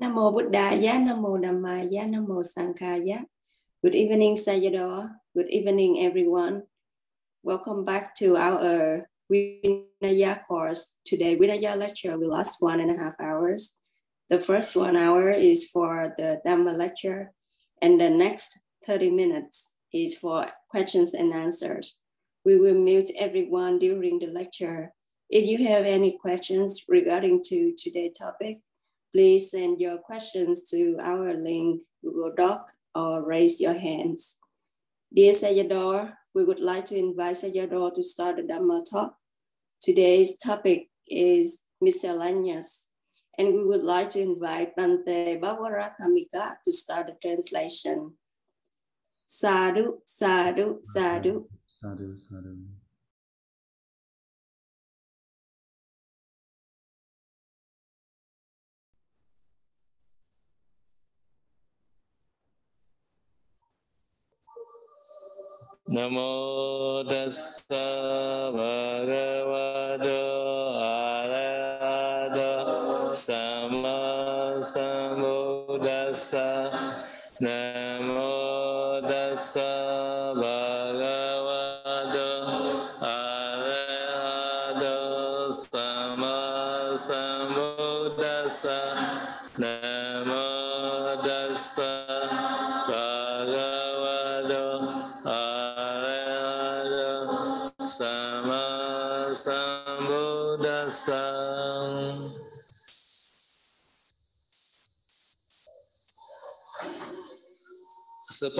[0.00, 3.24] Namo Buddhaya, Namo Dhammaya, Namo Sanghaya.
[3.82, 5.10] Good evening, Sayadaw.
[5.36, 6.64] Good evening, everyone.
[7.42, 10.98] Welcome back to our Vinaya course.
[11.04, 13.76] Today, Vinaya lecture will last one and a half hours.
[14.30, 17.32] The first one hour is for the Dhamma lecture,
[17.82, 21.98] and the next 30 minutes is for questions and answers.
[22.44, 24.94] We will mute everyone during the lecture.
[25.28, 28.60] If you have any questions regarding to today's topic,
[29.12, 34.38] please send your questions to our link Google Doc or raise your hands.
[35.14, 39.16] Dear Sayadaw, we would like to invite Sayadaw to start the Dhamma talk.
[39.82, 42.90] Today's topic is miscellaneous,
[43.36, 48.12] and we would like to invite Bhante Bhavara Kamika to start the translation.
[49.26, 51.48] Sadhu, sadhu, sadhu.
[51.66, 52.56] Sadhu, sadhu.
[65.90, 70.22] Namo tassa bhagavato
[70.78, 72.50] arahato
[73.10, 76.46] sama sambuddhassa
[77.42, 79.79] Namo tassa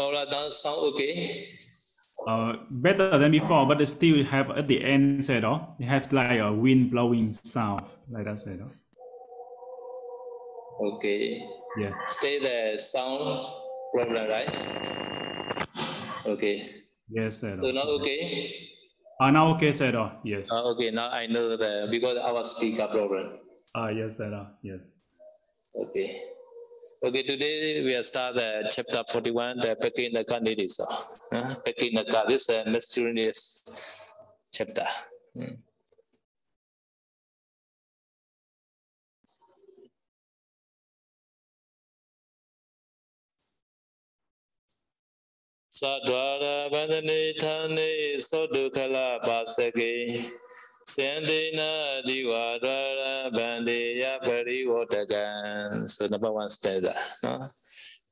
[0.00, 1.44] So does sound okay?
[2.26, 6.40] Uh, better than before, but still have at the end said oh, it have like
[6.40, 8.72] a wind blowing sound like that said oh.
[10.96, 11.44] Okay.
[11.76, 11.92] Yeah.
[12.08, 13.44] Stay the sound
[13.92, 14.48] problem, right?
[16.24, 16.64] Okay.
[17.10, 18.56] Yes, said So not okay?
[19.20, 20.12] Uh, now okay said oh.
[20.24, 20.48] Yes.
[20.50, 23.36] Uh, okay, now I know the because our speaker problem.
[23.74, 24.46] Uh, yes said oh.
[24.62, 24.80] Yes.
[25.76, 26.29] Okay.
[27.02, 30.84] Okay, today we are start the chapter 41, the Pekin Nakandidisa.
[31.32, 34.12] Uh, Pekin Naka, this is a mysterious
[34.52, 34.84] chapter.
[35.34, 35.56] mm.
[45.72, 50.22] Sadwara Vandane Thane Sodukala Pasake
[55.86, 56.94] So number one stanza.
[57.22, 57.46] No?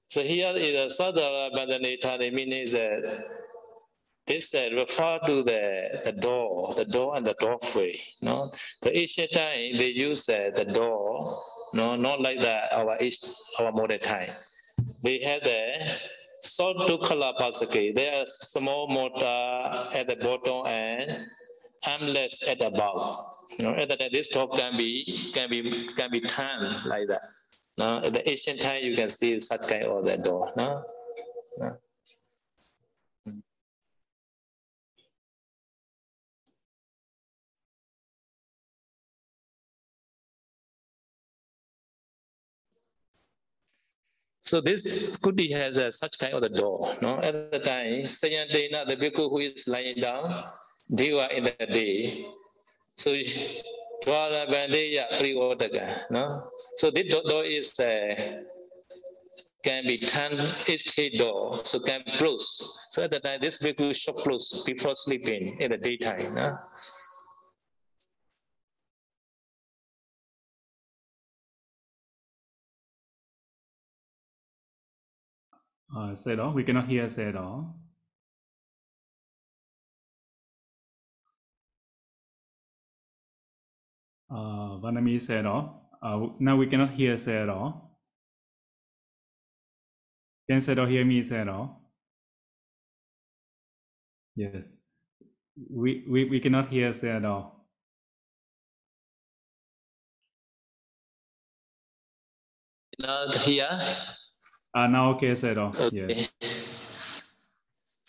[0.09, 3.03] So here is a Sadwara Bandhane Thane meaning that
[4.27, 7.99] this uh, refer to the, the door, the door and the doorway.
[8.23, 8.51] No,
[8.83, 11.37] the ancient time they use the door,
[11.75, 12.99] no, not like the our
[13.61, 14.31] our modern time.
[15.03, 17.95] They had the color pasake.
[17.95, 21.27] There are small motor at the bottom and
[21.89, 23.25] armless at the above.
[23.59, 25.61] You know, at the, this door can be can be
[25.97, 27.23] can be turned like that.
[27.79, 30.53] No, at the ancient time you can see such kind of the door.
[30.57, 30.83] No,
[31.59, 31.77] no.
[44.49, 46.91] So this kuti has a such kind of the door.
[47.03, 50.25] No, at the time, Sayantena, the bhikkhu who is lying down,
[51.13, 52.27] were in the day.
[52.97, 53.13] So
[54.05, 56.11] Dwara Bandeya Privodaka.
[56.11, 56.41] No,
[56.77, 58.15] so this door, is uh,
[59.63, 62.87] can be turned estate door, so can close.
[62.91, 66.35] So at the time, this bhikkhu should close before sleeping in the daytime.
[66.35, 66.57] No?
[75.97, 76.51] Uh, said oh.
[76.51, 77.75] We cannot hear said oh.
[84.30, 85.76] Uh, Vanami said oh.
[86.02, 87.82] Uh, now we cannot hear said oh.
[90.50, 91.78] Can said oh hear me said oh?
[94.36, 94.72] Yes.
[95.70, 97.52] We, we, we cannot hear said oh.
[103.00, 103.70] Not here.
[104.74, 105.72] Uh, now okay said oh.
[105.80, 106.08] Okay.
[106.08, 106.30] Yes.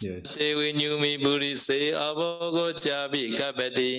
[0.00, 0.22] Yes.
[0.36, 3.92] တေဝိညုမိပုရိစေအဘောကိုကြာပိကပတိ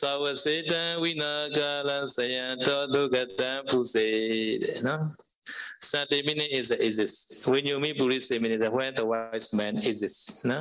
[0.00, 4.06] သဝစေတံဝိနာကာလံစယံတောဒုက္ကတံပုစေ
[4.62, 5.04] တဲ့နော်
[5.80, 7.46] Sati meaning is exists.
[7.46, 10.44] When you meet Purisi meaning that when the wise man exists.
[10.44, 10.60] No?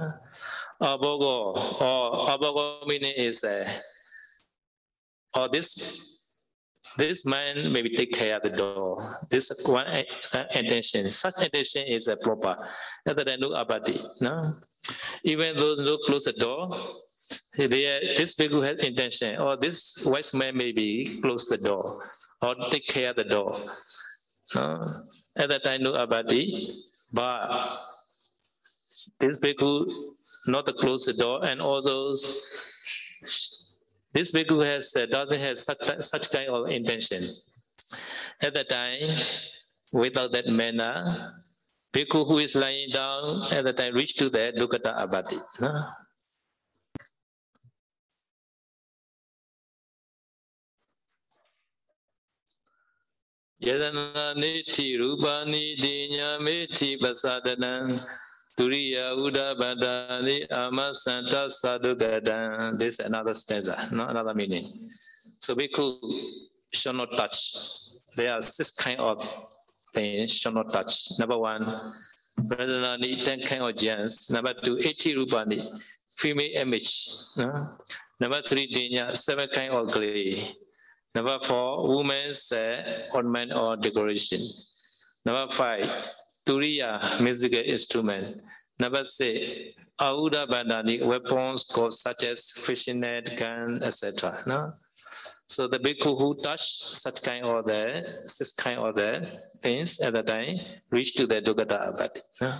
[0.82, 3.68] Abogo or abogo meaning is uh,
[5.36, 5.70] or this
[6.98, 8.98] this man maybe take care of the door.
[9.30, 10.04] This one uh,
[10.56, 11.06] intention.
[11.08, 12.56] Such intention is a proper.
[13.08, 14.00] Other than no abati.
[14.22, 14.52] No.
[15.24, 16.70] Even those who close the door,
[17.57, 22.01] they, this bhikkhu has intention, or this wise man maybe close the door
[22.43, 23.57] or take care of the door.
[24.55, 24.81] No.
[25.37, 26.69] At that time, no abati,
[27.15, 27.49] but
[29.19, 29.91] this bhikkhu
[30.49, 32.13] not to close the door, and also
[34.13, 37.23] this bhikkhu has uh, doesn't have such, such kind of intention.
[38.43, 39.09] At that time,
[39.93, 41.05] without that manner,
[41.95, 45.37] bhikkhu who is lying down at the time reach to the dukkata abati.
[53.63, 53.69] No?
[53.69, 57.89] Yadana niti rupani dinya meti pasadana
[58.59, 62.79] Turiya Uda Badani Amasanta Sadugada.
[62.79, 64.65] This is another stanza, not another meaning.
[65.39, 65.97] So we could
[66.73, 67.55] shall not touch.
[68.17, 69.25] There are six kind of
[69.95, 71.19] things shall not touch.
[71.19, 71.65] Number one,
[72.41, 74.31] Radhanani, ten kind of gems.
[74.31, 75.63] Number two, 80 Rupani,
[76.19, 77.09] female image.
[78.21, 80.47] Number three, Dinya, seven kind of clay.
[81.15, 84.41] Number four, women's uh, ornament or decoration.
[85.27, 85.85] Number five,
[86.47, 88.25] Turiya, musical instrument.
[88.79, 91.67] Number six, Auda Bandani, weapons
[92.01, 94.35] such as fishing net, gun, etc.
[94.47, 94.71] No?
[95.47, 99.21] So the bhikkhu who touch such kind of the such kind of the
[99.61, 100.57] things at the time
[100.91, 102.21] reach to the Dugata Abadi.
[102.41, 102.55] No?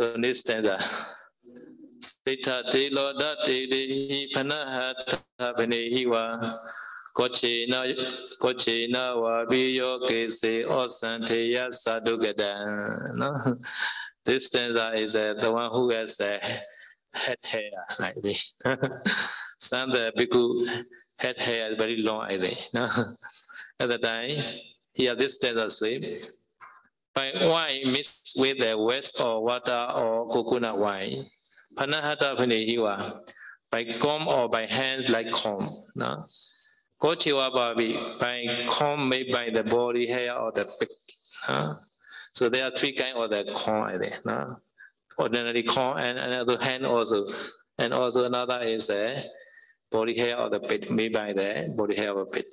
[0.00, 0.78] So this stanza.
[2.00, 6.40] Sita te lo da te de hi phana ha bane hi wa.
[7.14, 7.84] Ko che na
[8.40, 8.54] ko
[8.88, 13.58] na wa bi yo ke se o san te ya sadhu gadan no?
[14.24, 16.48] This stanza is uh, the one who has a uh,
[17.12, 18.58] head hair like this
[19.58, 20.66] some the bhikkhu
[21.18, 22.88] head hair is very long I think no?
[23.80, 24.30] At the time
[24.94, 26.00] here this stanza say
[27.20, 31.24] by wine mixed with the west or water or coconut wine
[31.76, 32.96] Panahata Panehiwa,
[33.70, 35.66] by comb or by hands like comb.
[35.96, 36.18] No?
[37.00, 40.88] Kochiwa Babi, by comb made by the body hair or the pig.
[41.48, 41.72] No?
[42.32, 44.14] So there are three kinds of the comb, I think.
[44.26, 44.56] No?
[45.18, 47.24] Ordinary comb and another hand also.
[47.78, 49.16] And also another is a
[49.90, 52.46] body hair of the pit made by the body hair of a pit.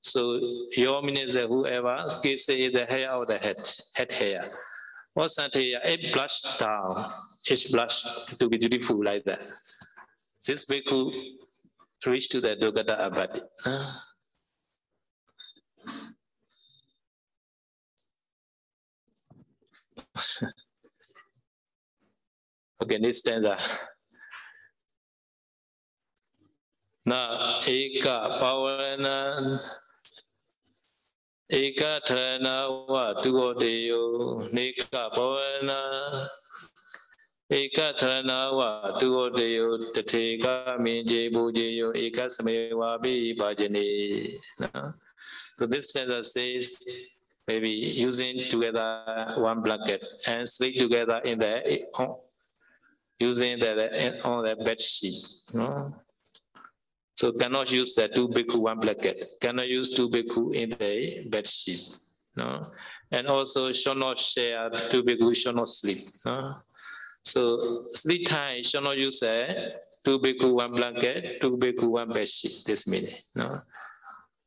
[0.00, 0.40] So
[0.76, 3.56] your means whoever gives the hair of the head,
[3.94, 4.44] head hair.
[5.26, 6.94] Something, it blush down
[7.50, 8.02] each blush
[8.36, 9.40] to be beautiful like that.
[10.46, 11.12] This bhikkhu
[12.06, 13.40] reach to the Dogata Abadi.
[22.82, 23.56] okay, this stanza.
[27.06, 27.12] न
[27.68, 28.06] एक
[28.40, 29.06] पवन
[31.50, 32.46] एक ठन
[32.90, 34.02] व तुगो देयो
[34.54, 35.70] नेक पवन
[37.56, 42.96] एक ठन व तुगो देयो तथे का मेजे बुजेयो एक समेवा
[45.58, 46.78] So this stanza says
[47.48, 51.82] maybe using together one blanket and sleep together in the
[53.18, 55.16] using the on the bed sheet.
[55.54, 55.88] No?
[57.18, 59.20] So cannot use the two bhikkhu one blanket.
[59.42, 61.82] Cannot use two bhikkhu in the bed sheet.
[62.36, 62.62] No?
[63.10, 65.98] And also should not share two bhikkhu should not sleep.
[66.24, 66.52] No?
[67.24, 67.58] So
[67.90, 69.52] sleep time should not use a
[70.04, 73.10] two bhikkhu, one blanket, two bhikkhu, one bed sheet, this meaning.
[73.34, 73.56] No?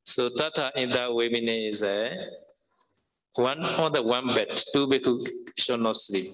[0.05, 2.15] So tata in that way meaning is a
[3.35, 6.27] one on the one bed, two bhikkhu should not sleep.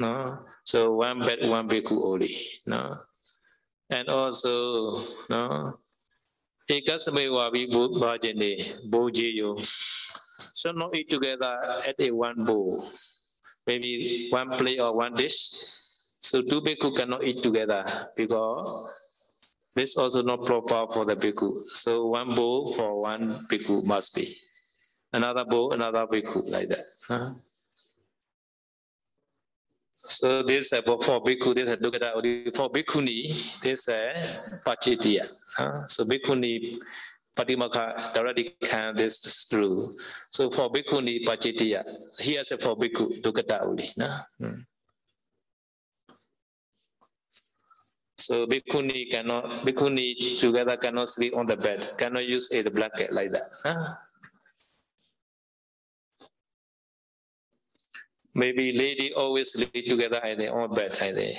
[0.00, 0.36] No?
[0.64, 2.36] So one bed, one bhikkhu only.
[2.66, 2.92] No?
[3.90, 4.92] And also,
[5.30, 5.72] no?
[6.70, 9.56] Ekasame wabi bhajane, bojeyo.
[10.56, 12.84] Should not eat together at a one bowl.
[13.66, 15.76] Maybe one plate or one dish
[16.28, 17.82] so two bhikkhu cannot eat together
[18.14, 18.68] because
[19.74, 21.56] this also not proper for the bhikkhu.
[21.68, 24.28] So one bowl for one bhikkhu must be.
[25.12, 26.84] Another bowl, another bhikkhu, like that.
[27.08, 27.30] Huh?
[30.08, 32.14] So this uh, for bhikkhu, this look at that.
[32.56, 34.12] For bhikkhuni, this uh,
[34.66, 35.28] pachitiya.
[35.56, 35.86] Huh?
[35.86, 36.76] So bhikkhuni
[37.38, 39.86] Patimokkha directly can this through.
[40.30, 41.84] So for bhikkhuni pachitiya,
[42.20, 43.88] here say for bhikkhu, dukkata only.
[43.96, 44.08] No?
[44.38, 44.54] Hmm.
[48.16, 53.30] So bhikkhuni cannot, bhikkhuni together cannot sleep on the bed, cannot use a blanket like
[53.30, 53.46] that.
[53.62, 53.94] Huh?
[58.38, 61.36] Maybe lady always sleep together in their own bed, I think.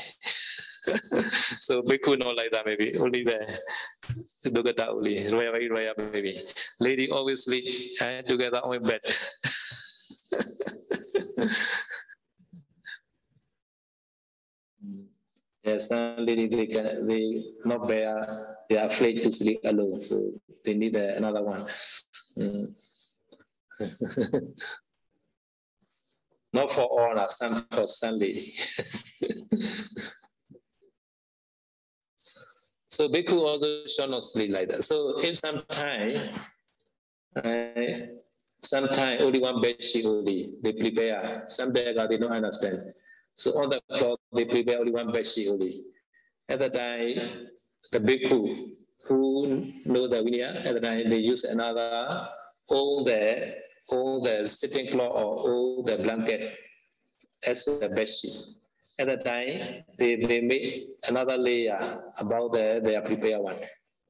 [1.60, 3.40] so bhikkhu not like that maybe only the
[4.48, 6.40] Dugata only very royal maybe
[6.80, 7.66] lady always sleep
[8.02, 9.02] and together on bed
[15.64, 18.26] Yes, some lady they can they not bear
[18.70, 20.32] they are afraid to sleep alone, so
[20.64, 21.62] they need another one.
[22.40, 22.74] Mm.
[26.54, 28.52] not for all, some for some lady.
[33.00, 34.84] So Bhikkhu also should not sleep like that.
[34.84, 36.18] So if sometime,
[37.36, 38.08] uh,
[38.62, 41.44] sometime only one bed sheet only, they prepare.
[41.48, 42.76] Some beggar, they don't understand.
[43.36, 45.80] So on the floor, they prepare only one bed sheet only.
[46.50, 47.24] At the time,
[47.94, 48.68] the Bhikkhu
[49.08, 52.28] who know the Vinaya, at the time they use another,
[52.70, 53.54] all the,
[53.92, 56.56] all the sitting cloth or all the blanket
[57.46, 58.36] as a bed sheet.
[59.00, 61.80] At the time, they, they make another layer
[62.20, 63.56] about the, their prepared one.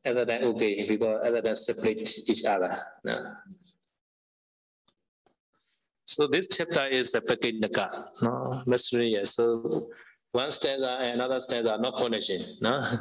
[0.03, 2.71] At the time, okay, because the time separate each other.
[3.03, 3.33] No.
[6.05, 7.87] So this chapter is a Pakindaka,
[8.23, 9.19] no, mystery.
[9.25, 9.63] So
[10.31, 12.41] one stanza and another stanza, not connection.
[12.61, 12.81] No?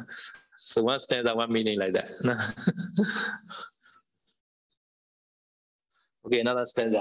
[0.61, 2.11] So one stanza, one meaning like that.
[2.25, 2.35] No?
[6.29, 7.01] Okay, another stanza.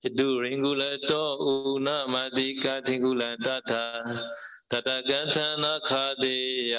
[0.00, 1.36] Chitu ringula to
[1.76, 4.00] una madika tingula tata
[4.70, 6.72] tata gantana khade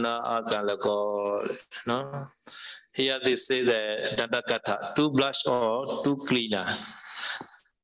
[0.00, 1.44] na akalakol.
[1.86, 2.24] No?
[2.94, 6.64] Here they say that datakata, to blush or to cleaner.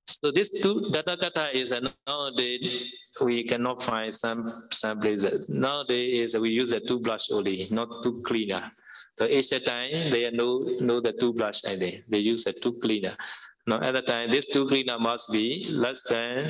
[0.06, 2.90] So this two data kata is a nowadays
[3.20, 5.50] we cannot find some some places.
[5.50, 8.62] Nowadays we use the two blush only, not two cleaner.
[9.16, 12.72] So each time they know know the two blush and they, they use a two
[12.82, 13.12] cleaner.
[13.66, 16.46] Now at the time, this two cleaner must be less than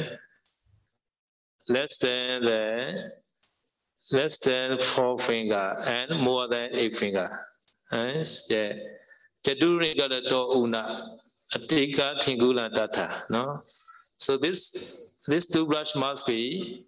[1.69, 2.99] less than the
[4.13, 7.29] less than four finger and more than eight finger.
[7.93, 8.73] Yes, yeah.
[9.45, 10.85] Chadurigalato una
[11.55, 13.11] atika tingula data.
[13.31, 13.61] No.
[14.17, 16.83] So this this two brush must be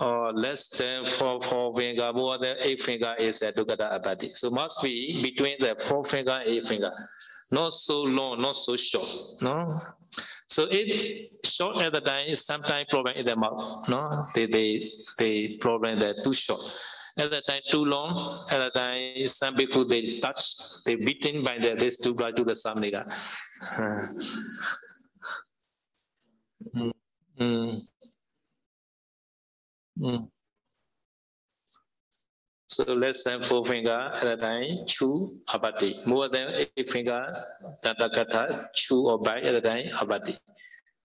[0.00, 4.30] or less than four four finger, more than eight finger is a dugata abadi.
[4.30, 6.92] So must be between the four finger and eight finger
[7.50, 9.08] not so long, not so short.
[9.42, 9.66] No.
[10.46, 13.88] So it short at the time sometimes problem in the mouth.
[13.88, 14.82] No, they they
[15.18, 16.60] they problem that too short.
[17.18, 18.38] At the time too long.
[18.50, 22.52] At the time some people they touch, they beaten by the this blood to the
[22.52, 23.04] samnega.
[26.74, 26.92] mm.
[27.38, 27.90] Mm.
[30.00, 30.28] Mm.
[32.68, 35.98] So less than four finger at a time, chew abati.
[36.06, 37.26] More than eight finger,
[37.84, 40.36] tatakata, chew or bite at a time, abati.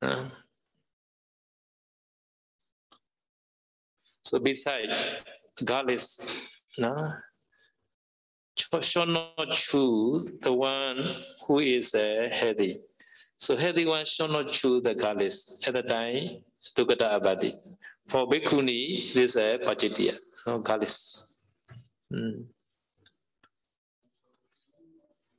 [0.01, 0.29] Uh.
[4.23, 4.95] So beside
[5.65, 5.99] garlic,
[6.77, 7.13] no,
[8.81, 11.03] should not chew the one
[11.47, 12.75] who is uh, healthy.
[13.37, 15.33] So healthy one should not chew the garlic
[15.67, 16.29] at the time,
[16.77, 17.53] tukata abati.
[18.07, 20.15] For bhikkhuni, this is pachitya,
[20.47, 20.89] no garlic.
[22.13, 22.45] Mm.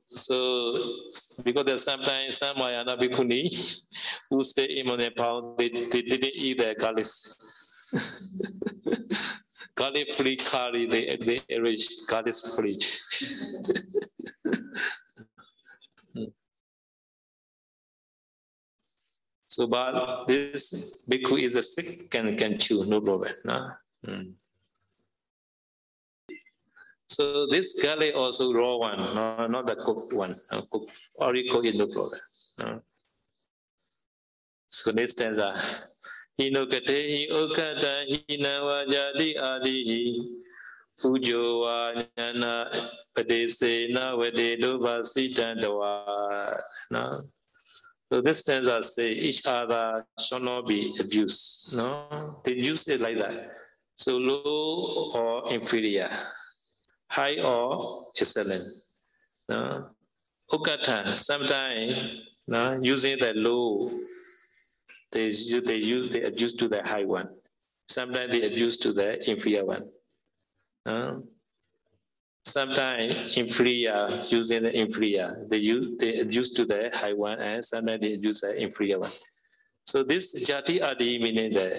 [0.09, 0.73] So,
[1.43, 3.51] because there's sometimes some Mahayana Bhikkhuni
[4.29, 7.05] who stay in Nepal, they, they didn't eat their garlic.
[9.75, 12.79] garlic free curry, they, they arrange garlic free.
[19.57, 23.33] so, but this bhikkhu is a sick can can chew, no problem.
[23.43, 23.71] No?
[24.05, 24.33] Mm.
[27.09, 30.35] So this garlic also raw one, no, not the cooked one.
[30.51, 32.19] Uh, cooked, already cooked in the problem.
[32.59, 32.81] No.
[34.67, 35.55] So this stanza.
[36.37, 40.21] Hinokate hi okata hina wajadi adi
[41.01, 42.69] pujo wa nyana
[43.15, 46.61] padese na vededo vasitandawa.
[46.91, 47.23] No.
[48.11, 51.75] So this stanza say each other shall not be abused.
[51.75, 53.51] No, they use it like that.
[53.95, 56.07] So low or inferior
[57.09, 58.63] high or excellent.
[59.49, 59.89] No?
[60.51, 63.89] Ukata, sometimes no, using the low,
[65.11, 65.31] they,
[65.65, 67.29] they use they adjust to the high one.
[67.89, 69.83] Sometimes they adjust to the inferior one.
[70.85, 71.23] No?
[72.47, 77.99] Sometimes inferior using the inferior, they use they adjust to the high one, and sometimes
[77.99, 79.11] they use the inferior one.
[79.83, 81.75] So this jati adi meaning that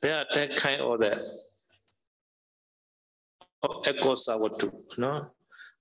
[0.00, 1.12] there are that kind of the
[3.84, 4.72] echo sawatu.
[4.96, 5.26] No?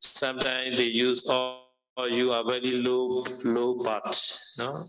[0.02, 1.62] Sometimes they use or,
[1.96, 4.12] or you are very low low part.
[4.60, 4.84] No?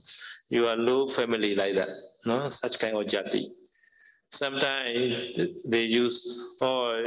[0.51, 1.89] You are low family like that.
[2.27, 2.49] No?
[2.49, 3.45] Such kind of jati.
[4.31, 7.05] Sometimes they use or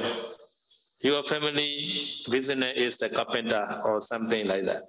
[1.04, 4.84] your family business is the carpenter or something like that.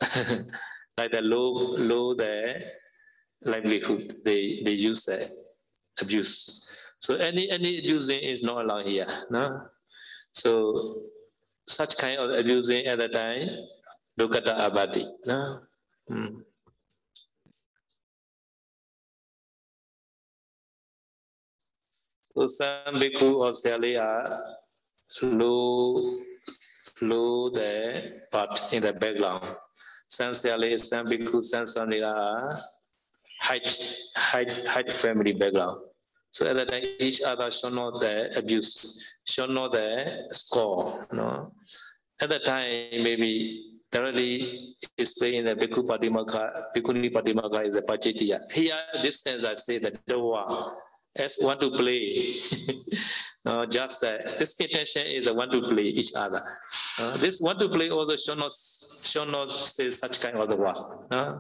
[0.98, 2.62] like the low low the
[3.42, 5.18] livelihood they they use the
[6.00, 6.68] abuse.
[6.98, 9.06] So any any abusing is not allowed here.
[9.30, 9.66] No?
[10.32, 10.76] So
[11.66, 13.48] such kind of abusing at the time,
[14.18, 15.06] dukkata abati.
[15.26, 15.60] No?
[16.10, 16.42] Mm.
[22.34, 23.52] So some bhikkhu or
[24.00, 24.38] are
[25.22, 26.18] low,
[27.00, 29.44] low the part in the background.
[30.08, 32.54] Sali, some bhikkhu, some are
[33.40, 33.76] height,
[34.16, 35.80] height, height family background.
[36.30, 41.06] So at that time, each other should know the abuse, should know the score.
[41.12, 41.50] No?
[42.20, 48.38] At that time, maybe directly explain in the Bhikkhu Patimokkha, Bhikkhuni Patimokkha is a Pachitiya.
[48.52, 50.72] Here, this i say the Dawa
[51.18, 52.26] as want to play.
[53.46, 56.40] uh, just uh, this intention is a want to play each other.
[57.00, 60.56] Uh, this want to play also should not should not say such kind of the
[60.56, 60.76] word.
[61.10, 61.38] Uh?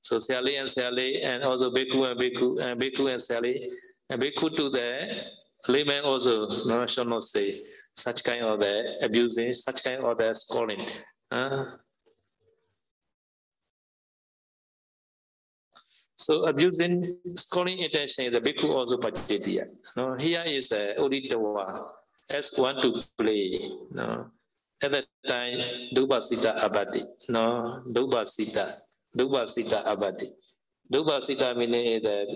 [0.00, 3.70] So Sally and Sally and also Bhikkhu and Bhikkhu and Bhikkhu and Sally
[4.10, 5.24] and Bhikkhu to the
[5.68, 7.50] layman also no, should not say
[7.94, 10.82] such kind of the abusing, such kind of the scolding.
[11.30, 11.64] Uh,
[16.24, 19.68] So abusing scoring intention is a bhikkhu also pajitiya.
[19.94, 21.76] No, here is a uditawa
[22.30, 23.60] as one to play.
[23.92, 24.32] No,
[24.82, 25.60] at that time
[25.92, 27.04] dubasita Abadi.
[27.28, 28.72] No, dubasita,
[29.12, 30.32] dubasita abati.
[30.90, 32.32] Dubasita meaning that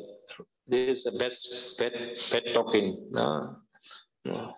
[0.66, 1.96] this is the best pet
[2.30, 3.08] pet talking.
[3.12, 3.56] No,
[4.26, 4.52] no.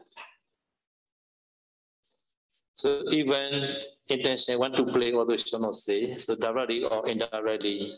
[2.74, 3.54] So even
[4.08, 7.92] intention want to play although should not say, so directly or indirectly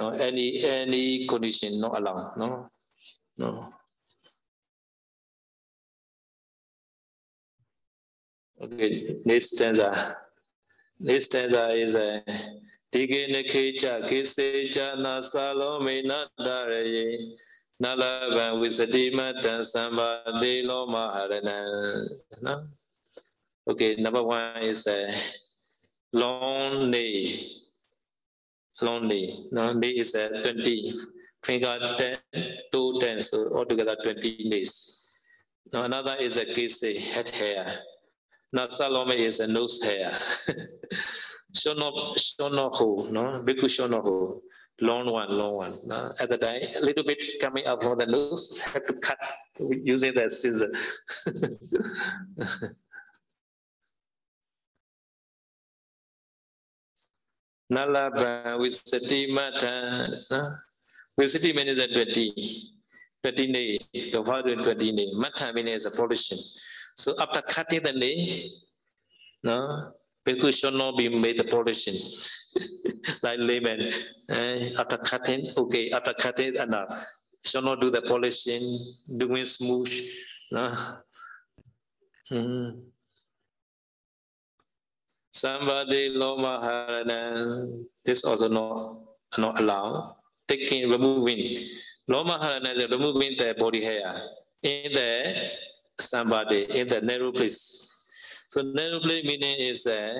[0.00, 2.36] no, any any condition not allowed.
[2.36, 2.66] No,
[3.36, 3.72] no.
[8.60, 10.16] Okay, next stanza.
[10.98, 12.22] Next stanza is a
[12.92, 17.18] Tige Nikhecha Kisecha Nasalome Nadare
[17.82, 22.08] Nalavan Visadimatan Samba De Loma Harana.
[22.42, 22.62] No?
[23.68, 25.08] Okay, number one is a
[26.12, 27.38] long day
[28.82, 29.34] lonely.
[29.52, 30.92] No, day is uh, 20,
[31.42, 32.16] finger 10,
[32.72, 35.24] 2, 10, so altogether 20 days.
[35.72, 36.80] Now another is a case
[37.14, 37.66] head hair.
[38.52, 40.10] Now Salome is a nose hair.
[41.54, 43.42] shono, shono ho, no?
[43.44, 44.42] Bhikkhu shono ho.
[44.80, 45.72] Long one, long one.
[45.86, 46.10] No?
[46.20, 49.18] At the time, a little bit coming up from the nose, have to cut
[49.58, 50.70] using the scissor.
[57.70, 60.06] Nalabha Visati Mata.
[61.18, 62.72] Visati means 20.
[63.22, 65.10] 20 day, the following 20 day.
[65.14, 66.38] Mata means a pollution.
[66.96, 68.52] So after cutting the knee,
[69.42, 69.92] no,
[70.24, 71.94] people should not be made the pollution.
[73.22, 73.82] like layman,
[74.30, 77.06] uh, after cutting, okay, after cutting enough.
[77.44, 78.62] Should not do the polishing,
[79.16, 79.92] doing smooth.
[80.50, 80.76] No?
[82.32, 82.82] Mm.
[85.38, 87.62] Somebody loma harana.
[88.04, 88.74] This also not
[89.38, 90.18] not allowed.
[90.48, 91.62] Taking removing
[92.08, 94.18] loma harana is removing the body hair
[94.64, 95.38] in the
[96.00, 97.60] somebody in the narrow place.
[98.50, 100.18] So narrow place meaning is uh,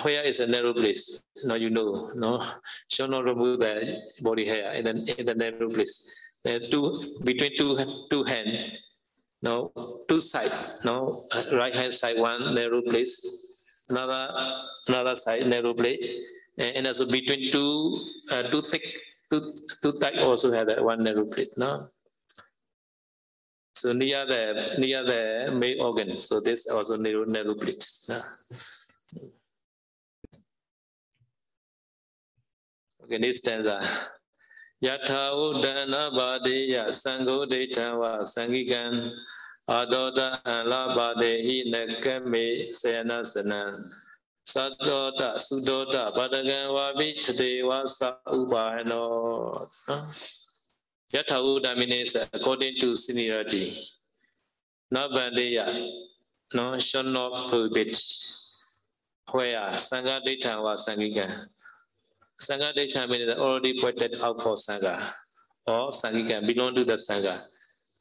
[0.00, 1.22] where is a narrow place?
[1.44, 2.40] Now you know, no,
[2.88, 6.40] should not remove the body hair in the in the narrow place.
[6.48, 7.76] Uh, two between two
[8.08, 8.48] two hand,
[9.42, 9.72] no,
[10.08, 10.48] two side,
[10.86, 13.53] no, right hand side one narrow place,
[13.88, 14.34] another
[14.88, 16.02] another side narrow blade,
[16.58, 17.98] and also between two
[18.32, 18.86] uh, two thick
[19.30, 21.48] two two tight also have that one narrow blade.
[21.56, 21.88] No.
[23.74, 28.06] So near the near the main organ, so this also narrow narrow blades.
[28.08, 28.18] No?
[33.04, 33.80] Okay, next stanza.
[34.82, 39.12] Yatha uddana bhadeya sangho detawa sangikan
[39.72, 41.74] အာတောတအလဘာတေဟိန
[42.04, 42.46] ကမေ
[42.80, 43.62] စေနစနံ
[44.52, 48.00] သတ္တောတသုတောတဗတကံဝါပိတတေဝသ
[48.36, 49.08] ဥပါဟနော
[51.14, 53.66] ယထာဥဒမိနေစ according to seniority
[54.94, 55.66] nabandeya
[56.56, 57.92] no should not prohibit
[59.34, 61.26] where sangha daittha wa sangika
[62.46, 64.94] sangha daittha means already pointed out for sangha
[65.72, 67.36] or sangika belong to the sangha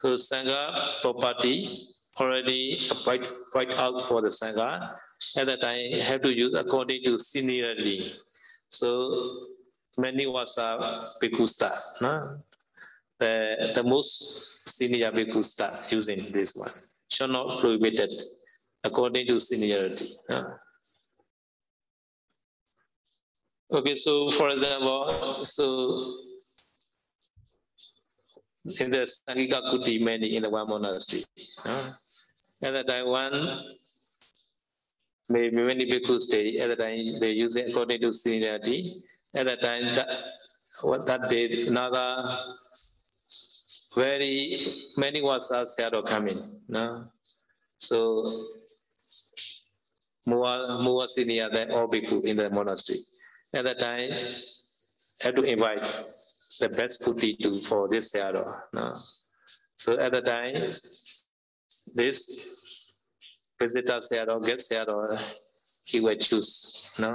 [0.03, 1.87] So Sangha property
[2.19, 4.83] already quite, quite out for the Sangha.
[5.37, 8.11] At that time, have to use according to seniority.
[8.67, 9.31] So
[9.97, 10.77] many was a
[11.23, 11.71] Bhikkhusta.
[12.01, 12.19] No?
[13.23, 16.71] the, the most senior bhikkhu start using this one.
[17.09, 18.11] Shall not prohibited
[18.83, 20.09] according to seniority.
[20.29, 20.43] Uh.
[23.71, 25.07] Okay, so for example,
[25.43, 25.65] so
[28.65, 31.23] in the Sangika Kuti many in the one monastery.
[31.65, 33.33] Uh, at that time, one
[35.29, 38.89] maybe many people stay at the time they use it according to seniority.
[39.35, 40.11] At that time, that,
[40.83, 42.23] what that day, another
[43.95, 44.57] very
[44.97, 46.37] many wasa shadow coming.
[46.69, 47.03] No?
[47.77, 48.23] So
[50.25, 52.99] more more senior than all bhikkhu in the monastery.
[53.53, 54.11] At that time,
[55.21, 55.81] had to invite
[56.63, 58.45] the best kuti to for this shadow.
[58.73, 58.93] No?
[59.75, 60.53] So at the time,
[61.95, 63.09] this
[63.59, 65.07] visitor shadow, guest shadow,
[65.85, 66.95] he will choose.
[66.99, 67.11] No?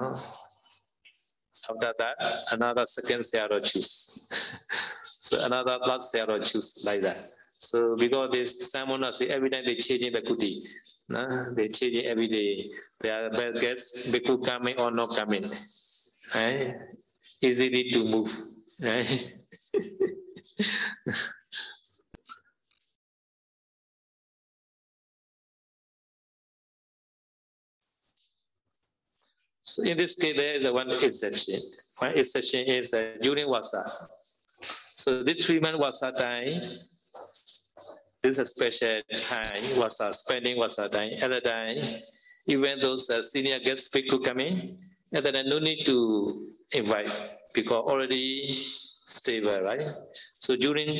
[1.70, 2.16] After that,
[2.52, 4.64] another second shadow choose.
[5.28, 7.16] So another blood cell or choose like that.
[7.16, 10.56] So because this Samonas, every time they changing the kuti.
[11.10, 11.28] No?
[11.54, 12.64] They changing every day.
[13.02, 15.44] They are best guess bhikkhu coming or not coming.
[16.34, 16.72] Right?
[17.42, 18.32] Easily to move.
[29.62, 31.54] So in this case, there is a one exception.
[31.98, 33.82] One exception is uh, during Vasa.
[33.84, 36.46] So this three month was a time.
[38.22, 41.10] This is a special time was a spending was a time.
[41.12, 41.78] The time,
[42.46, 44.58] even those uh, senior guest speakers come in,
[45.14, 46.34] at the time no need to
[46.74, 47.10] invite
[47.54, 49.82] because already stable, right?
[50.12, 50.90] So during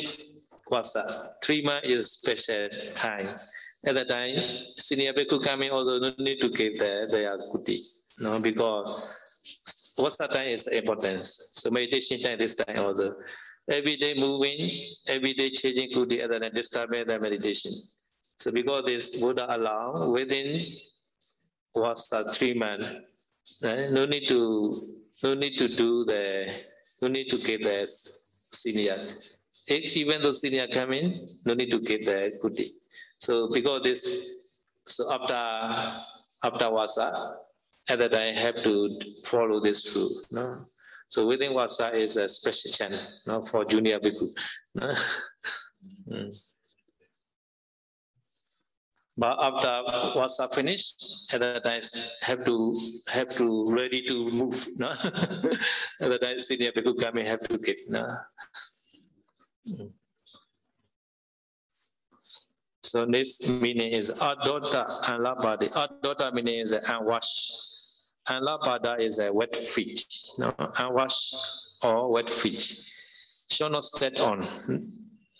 [0.69, 1.03] Vasa,
[1.43, 3.27] three months is special time.
[3.87, 7.79] At that time, senior people coming, although no need to give their, their kuti,
[8.21, 11.51] no, because Vasa time is importance.
[11.53, 13.15] So meditation time this time also
[13.69, 14.69] every day moving,
[15.07, 17.71] every day changing the other and disturbing the meditation.
[18.39, 20.61] So because this Buddha allow within
[21.75, 22.79] a three man,
[23.63, 23.91] right?
[23.91, 24.75] no need to
[25.23, 26.49] no need to do the
[27.01, 28.97] no need to get the senior.
[29.69, 32.67] Even though senior come in, no need to get the kuti.
[33.17, 35.35] So because this, so after
[36.43, 37.13] after wasa,
[37.89, 40.09] at that I have to follow this through.
[40.39, 40.55] No?
[41.09, 44.27] So within Wasa is a special channel no, for junior bhikkhu.
[44.75, 44.87] No?
[46.07, 46.58] mm.
[49.19, 51.81] But after Wasa finished, at that time
[52.23, 52.75] have to
[53.11, 54.65] have to ready to move.
[54.77, 54.91] No?
[54.91, 57.79] at that time senior bhikkhu coming have to get.
[57.89, 58.07] No?
[62.81, 65.67] So this meaning is adota and labadi.
[65.75, 67.69] Adota meaning is unwashed
[68.29, 70.05] and lapada is a wet feet,
[70.37, 72.61] no, unwashed or wet feet.
[73.51, 74.39] Shall not step on,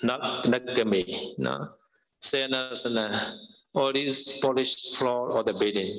[0.03, 1.05] not nakame,
[1.37, 1.69] no.
[2.21, 3.07] Senasana,
[3.73, 5.93] all these polished floor or the bedding,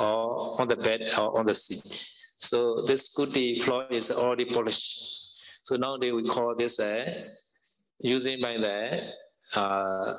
[0.00, 1.84] or on the bed or on the seat.
[2.40, 5.66] So this kuti floor is already polished.
[5.66, 7.10] So nowadays we call this a uh,
[8.00, 9.02] using by the
[9.54, 10.14] uh,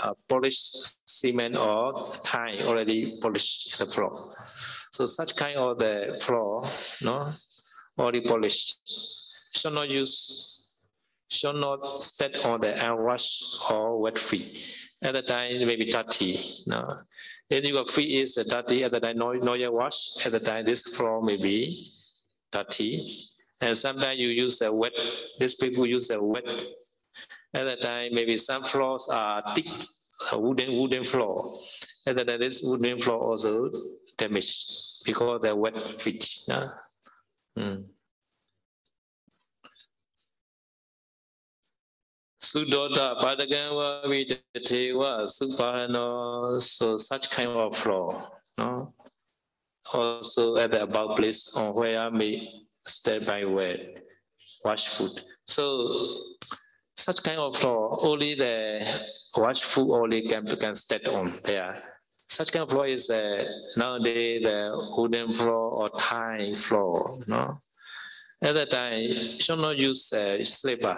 [0.00, 4.12] uh, polished cement or tile already polished the floor.
[4.90, 6.64] So such kind of the floor,
[7.02, 7.24] no,
[7.98, 8.78] already polished,
[9.56, 10.76] should not use,
[11.28, 14.87] should not step on the unwashed or wet feet.
[15.02, 16.92] At the time, maybe dirty, no.
[17.50, 20.26] If your feet is dirty at the time, no, no yet wash.
[20.26, 21.92] At the time, this floor may be
[22.52, 23.00] dirty.
[23.60, 24.92] And sometimes you use a wet,
[25.38, 26.48] these people use a wet.
[27.54, 29.66] At the time, maybe some floors are thick,
[30.32, 31.50] wooden wooden floor.
[32.06, 33.70] At the time, this wooden floor also
[34.18, 36.44] damaged because they're wet feet.
[36.48, 36.66] Yeah?
[37.56, 37.84] Mm.
[42.48, 48.14] Sudota Padagava Vidatewa Supahano, so such kind of floor.
[48.56, 48.88] No?
[49.92, 52.48] Also at the above place on where I may
[52.86, 53.80] step by wet,
[54.64, 55.22] wash food.
[55.40, 55.92] So
[56.96, 58.82] such kind of floor, only the
[59.36, 61.76] wash food only can, can step on there
[62.30, 63.42] such kind of floor is uh,
[63.76, 67.08] nowadays the wooden floor or tile floor.
[67.26, 67.50] No,
[68.42, 70.96] at that time, should not use uh, slipper.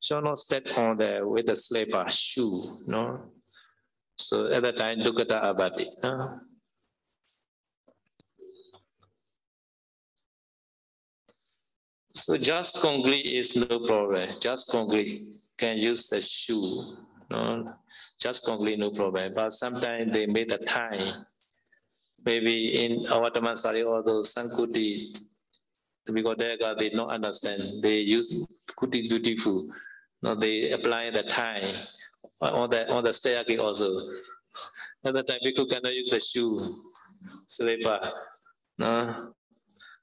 [0.00, 2.62] Should not step on the with the slipper shoe.
[2.86, 3.30] No,
[4.18, 5.86] so at that time, look at the abati.
[6.02, 6.18] No?
[12.10, 14.28] So just concrete is no problem.
[14.40, 15.20] Just concrete
[15.56, 16.96] can use the shoe.
[17.30, 17.74] No,
[18.20, 19.32] just complete no problem.
[19.34, 21.12] But sometimes they made the time.
[22.24, 25.16] Maybe in our Dhammasari or those Sankuti,
[26.12, 27.62] because they, they don't understand.
[27.82, 29.68] They use kuti beautiful.
[30.22, 31.62] Now they apply the tie
[32.42, 33.98] on the on the staircase also.
[35.04, 36.58] At the time, people cannot use the shoe,
[37.46, 38.00] slipper.
[38.78, 39.32] No?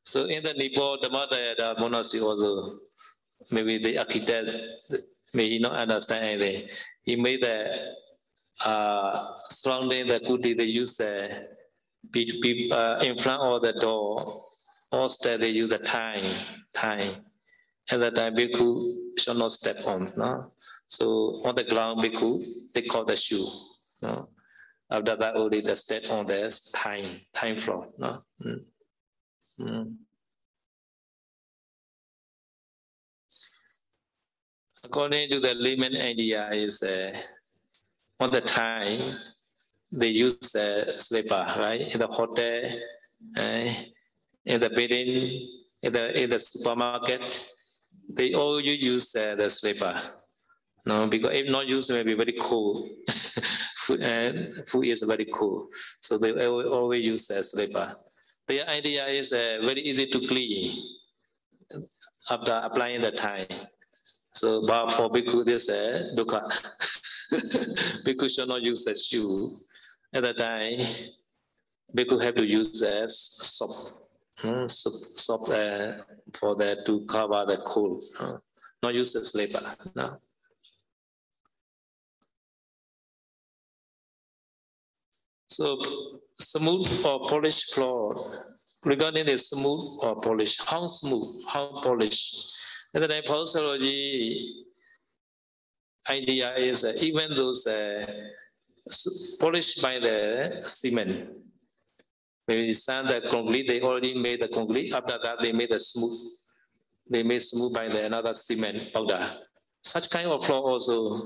[0.04, 2.78] So in the Nepal, the monastery also,
[3.52, 4.50] maybe the architect
[5.34, 6.70] may not understand anything.
[7.04, 7.78] He made the
[8.64, 11.30] uh, surrounding the kuti, they use the
[12.72, 14.32] uh, in front of the door,
[14.92, 16.24] or step they use the time,
[16.74, 17.12] time.
[17.92, 20.08] At that time, bhikkhu shall not step on.
[20.18, 20.52] No?
[20.88, 23.46] So on the ground, bhikkhu, they call the shoe.
[24.02, 24.28] No?
[24.90, 27.88] After that, only the step on the time, time floor.
[27.98, 28.18] No?
[28.44, 28.64] Mm.
[29.60, 29.96] Mm.
[34.84, 37.12] According to the layman idea is uh,
[38.20, 39.00] on the time,
[39.92, 41.82] they use a slipper, right?
[41.94, 42.62] In the hotel,
[43.38, 43.74] uh,
[44.46, 45.30] in the building,
[45.84, 47.22] in the, in the supermarket,
[48.16, 49.96] they all use uh, the slipper.
[50.86, 52.88] No, because if not used, it may be very cool.
[53.86, 54.34] food, uh,
[54.68, 55.68] food is very cool.
[56.00, 57.88] So they always use a slipper.
[58.48, 60.72] The idea is uh, very easy to clean
[62.30, 63.48] after applying the time.
[64.34, 66.42] So, but for bhikkhu, this uh, dukkha.
[68.06, 69.50] bhikkhu should not use a shoe.
[70.14, 70.80] At that time,
[71.96, 73.72] bhikkhu have to use a soap,
[74.44, 76.04] mm, soap, soap uh,
[76.36, 78.00] for that to cover the cool.
[78.20, 78.38] Uh,
[78.84, 79.60] not use a slipper.
[79.96, 80.18] No.
[85.48, 85.80] So
[86.38, 88.16] smooth or polished floor.
[88.84, 92.54] Regarding the smooth or polished, how smooth, how polished.
[92.94, 94.52] And then postology
[96.08, 98.06] idea is uh, even those uh,
[99.40, 101.12] polished by the cement,
[102.48, 104.94] maybe sand the concrete, they already made the concrete.
[104.94, 106.18] After that, they made the smooth.
[107.10, 109.28] They made smooth by the another cement powder.
[109.84, 111.18] Such kind of floor also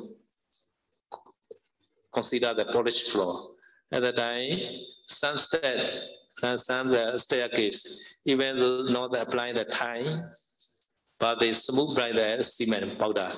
[2.13, 3.51] consider the polished floor.
[3.91, 4.51] At the time,
[5.05, 5.79] sunset
[6.43, 10.05] and sun the staircase, even though not applying the time,
[11.19, 13.29] but they smooth by the cement powder.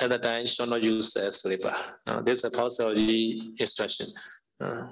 [0.00, 1.74] At the time, should not use a slipper.
[2.06, 4.06] Uh, this is a postology instruction.
[4.60, 4.84] Uh,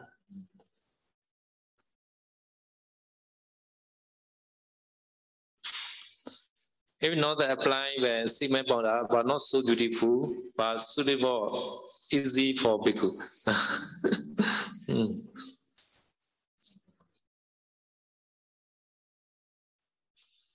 [7.00, 11.80] If not apply the cement powder, but not so beautiful, but suitable,
[12.12, 13.10] easy for bhikkhu.
[14.90, 15.28] mm.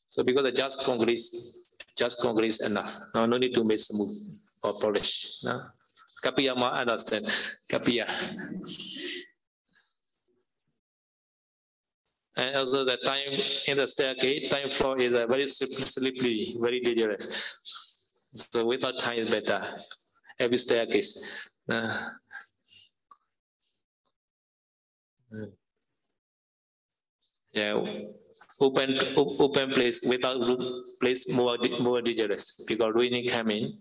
[0.09, 1.19] So because the just concrete,
[1.97, 2.99] just concrete enough.
[3.15, 4.13] No, no need to make smooth
[4.63, 5.39] or polish.
[5.43, 5.61] No?
[6.23, 7.25] Kapiya ma understand.
[7.71, 8.05] Kapiya.
[12.35, 18.47] And also the time in the staircase, time floor is a very slippery, very dangerous.
[18.51, 19.61] So without time is better.
[20.39, 21.59] Every staircase.
[21.69, 21.95] Uh,
[27.53, 27.83] yeah,
[28.59, 30.63] open open place without roof
[30.99, 33.71] place more more dangerous because rain coming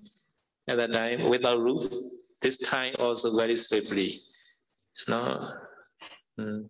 [0.68, 1.90] at that time without roof.
[2.42, 4.14] This time also very slippery.
[5.08, 5.38] No.
[6.38, 6.68] Mm.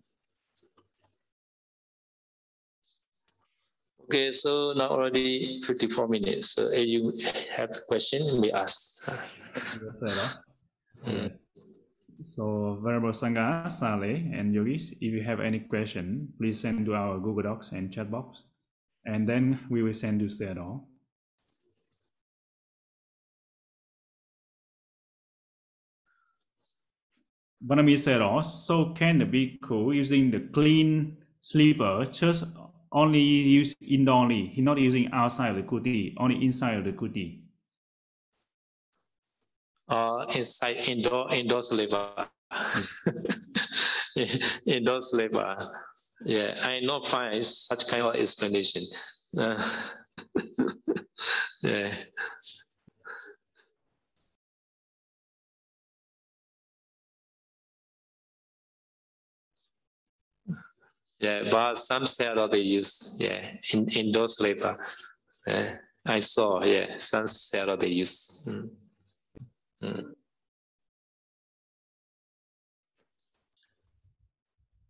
[4.13, 6.51] Okay, so now already 54 minutes.
[6.51, 7.17] So if you
[7.57, 9.09] have a question, we ask.
[11.01, 11.33] Mm.
[12.21, 17.17] So Venerable Sangha, Sayalay, and Yogis, if you have any question, please send to our
[17.17, 18.43] Google Docs and chat box.
[19.03, 20.79] And then we will send you Sayadaw.
[27.65, 32.43] Vandami Sayadaw, so can the bhikkhu using the clean sleeper just
[32.93, 34.47] only use indoor only.
[34.47, 37.39] He's not using outside the kuti, only inside the kuti.
[39.89, 42.07] Uh, inside indoor indoor sleeper.
[44.67, 45.57] indoor sleeper.
[46.25, 48.83] Yeah, I not find such kind of explanation.
[49.37, 49.61] Uh,
[51.63, 51.93] yeah.
[61.23, 64.75] Yeah, but some seller they use, yeah, in indoor labor.
[65.47, 68.45] Yeah, I saw, yeah, some seller they use.
[68.51, 68.69] Mm.
[69.81, 70.03] Mm.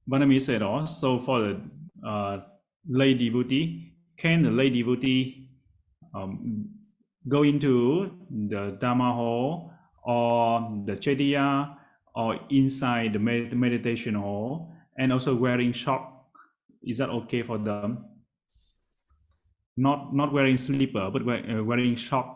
[0.09, 1.61] Vandami said also for the
[2.03, 2.39] uh,
[2.89, 5.51] lay devotee, can the lay devotee
[6.15, 6.67] um,
[7.27, 8.09] go into
[8.49, 9.71] the Dharma hall
[10.03, 11.75] or the Chetiya
[12.15, 16.01] or inside the med meditation hall and also wearing short
[16.83, 18.05] is that okay for them?
[19.75, 22.27] Not not wearing slipper, but wearing short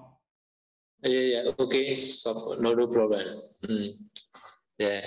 [1.04, 3.22] Yeah, yeah, okay, so no, no problem.
[3.66, 3.92] Mm.
[4.80, 5.02] Yeah.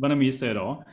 [0.00, 0.84] Vandami said, oh,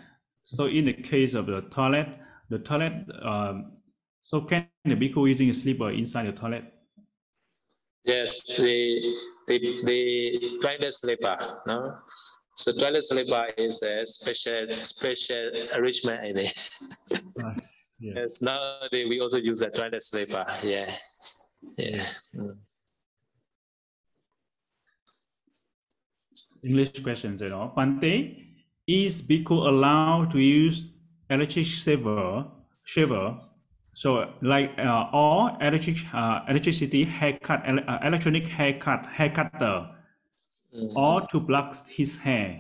[0.42, 2.18] so in the case of the toilet,
[2.50, 3.74] the toilet, um,
[4.20, 6.64] so can the bhikkhu using a slipper inside the toilet?
[8.04, 9.16] Yes, the
[9.48, 11.98] the the toilet slipper, no?
[12.56, 16.54] So toilet slipper is a special special arrangement, I think.
[17.38, 17.62] Right.
[18.00, 18.14] Yeah.
[18.16, 20.46] Yes, nowadays we also use a toilet slipper.
[20.64, 20.90] Yeah,
[21.78, 21.98] yeah.
[22.36, 22.56] Mm.
[26.64, 28.44] English question said, oh, Bhante,
[28.88, 30.92] is bhikkhu allowed to use
[31.30, 32.46] electric shaver,
[32.84, 33.36] shaver,
[34.02, 34.10] so
[34.42, 39.78] like uh, or electric uh, electricity haircut, ele- uh, electronic haircut, haircutter,
[40.76, 40.92] Mm.
[41.06, 42.60] or to pluck his hair?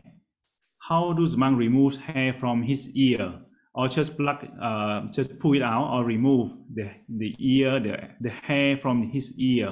[0.90, 3.26] How does monk remove hair from his ear,
[3.74, 6.88] or just pluck, uh, just pull it out, or remove the
[7.22, 7.96] the ear, the
[8.26, 9.72] the hair from his ear?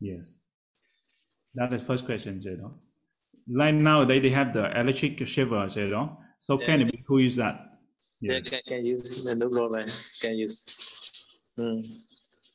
[0.00, 0.24] Yes,
[1.54, 2.68] that is the first question, Jado.
[3.60, 6.16] Like nowadays they they have the electric shaver, Jado.
[6.38, 6.90] So can Yes.
[6.90, 7.58] bhikkhu use that?
[8.22, 8.50] Yeah, Yes.
[8.50, 9.84] can, can use no problem.
[10.20, 11.52] Can use.
[11.58, 11.84] Mm.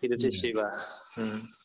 [0.01, 0.39] It is a Yeah.
[0.39, 0.71] Shiva.
[0.71, 1.63] Mm.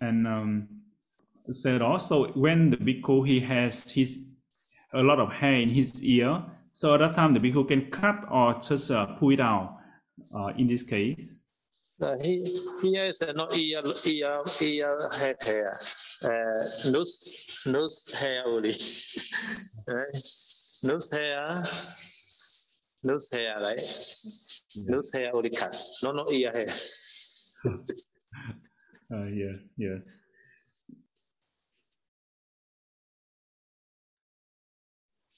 [0.00, 0.68] And um,
[1.52, 4.18] said also when the bhikkhu he has his
[4.92, 8.24] a lot of hair in his ear, so at that time the bhikkhu can cut
[8.30, 9.76] or just uh, pull it out.
[10.34, 11.39] Uh, in this case,
[12.02, 12.42] Uh, he,
[12.82, 15.72] here is uh, not ear, ear, ear hair, hair.
[16.24, 18.70] Uh, nose, nose hair only.
[19.86, 20.16] right?
[20.82, 21.48] Nose hair,
[23.02, 23.80] nose hair, right?
[24.88, 25.76] Nose hair only cut.
[26.02, 26.68] No, no ear hair.
[29.12, 29.98] uh, yeah, yeah.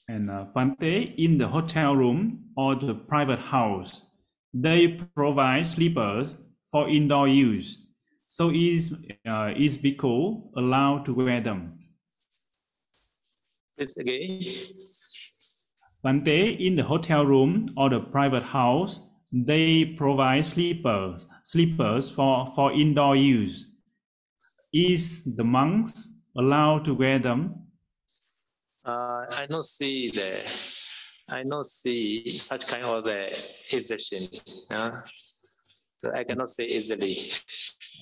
[0.07, 4.03] And uh, Bhante, in the hotel room or the private house,
[4.53, 6.37] they provide sleepers
[6.73, 7.77] for indoor use.
[8.25, 8.93] So is
[9.27, 11.77] uh, is bhikkhu allowed to wear them?
[13.77, 14.39] Please again.
[16.03, 22.73] Bhante, in the hotel room or the private house, they provide sleepers sleepers for, for
[22.73, 23.67] indoor use.
[24.73, 27.67] Is the monks allowed to wear them?
[28.85, 30.31] Uh, I don't see the,
[31.29, 34.23] I don't see such kind of the exception.
[34.71, 35.01] Uh,
[36.03, 37.15] so I cannot say easily.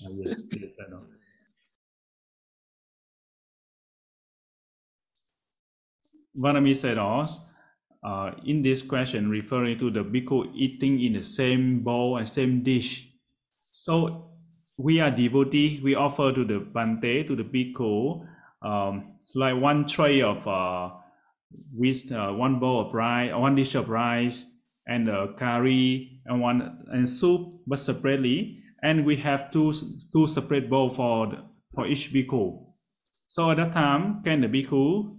[0.02, 0.98] Uh.
[6.36, 7.44] Vandami said also,
[8.04, 12.64] uh, in this question referring to the bhikkhu eating in the same bowl and same
[12.64, 13.14] dish.
[13.70, 14.32] So
[14.76, 18.26] we are devotee, we offer to the bhante, to the bhikkhu,
[18.64, 20.90] um, like one tray of uh,
[21.72, 24.46] with uh, one bowl of rice, one dish of rice,
[24.88, 28.60] and a curry and one and soup, but separately.
[28.84, 29.74] And we have two
[30.12, 31.38] two separate bowl for the,
[31.74, 32.66] for each bhikkhu.
[33.28, 35.16] So at that time, can the bhikkhu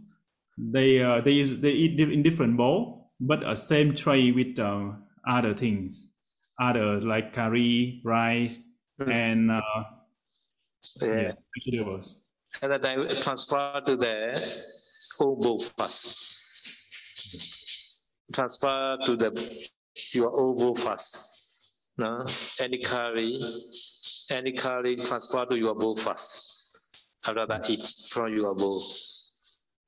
[0.58, 4.90] they uh, they use, they eat in different bowl, but a same tray with uh,
[5.28, 6.06] other things,
[6.60, 8.60] other like curry, rice,
[9.00, 9.10] Mm.
[9.10, 9.60] and uh,
[11.00, 11.28] Yeah.
[11.56, 12.28] vegetables.
[12.62, 14.36] At that time, transfer to the
[15.20, 16.28] old bowl first.
[18.34, 19.30] Transfer to the
[20.14, 21.92] your bowl first.
[21.98, 22.24] No,
[22.60, 23.40] any curry,
[24.30, 27.18] any curry transfer to your bowl first.
[27.26, 28.80] After that, eat from your bowl.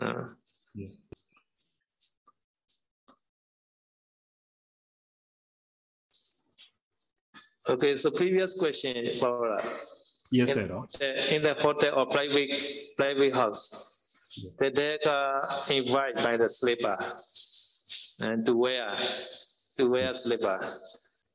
[0.01, 0.99] Yes.
[7.69, 9.61] okay, so previous question, Paula.
[10.31, 10.75] Yes, In, sir.
[10.75, 12.51] uh, in the hotel or private
[12.97, 16.97] private house, the deck are invited by the sleeper
[18.21, 18.95] and to wear
[19.77, 20.59] to wear slipper.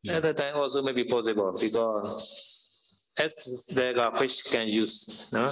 [0.09, 5.49] At the time also may be possible because as there are fish can use, no?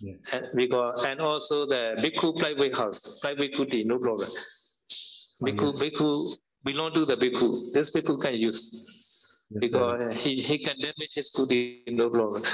[0.00, 0.14] Yeah.
[0.32, 4.28] And because and also the bhikkhu private house, private kuti, no problem.
[4.30, 7.72] Oh, bhikkhu, bhikkhu belong to the bhikkhu.
[7.72, 9.60] This bhikkhu can use sir.
[9.60, 12.42] because he, he can damage his kuti, no problem.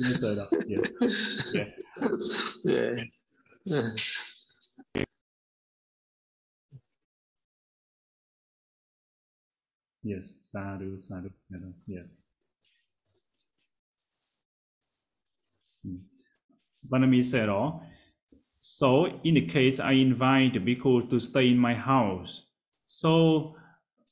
[0.00, 1.54] Yes.
[2.64, 2.94] Yeah.
[3.64, 3.90] yeah.
[10.02, 10.34] Yes.
[10.42, 11.72] Sadhu, sadhu, sadhu.
[11.86, 12.02] Yeah.
[15.84, 15.96] Hmm.
[16.90, 17.82] Vandami said, oh,
[18.60, 22.46] so in the case I invite the bhikkhu to stay in my house,
[22.86, 23.56] so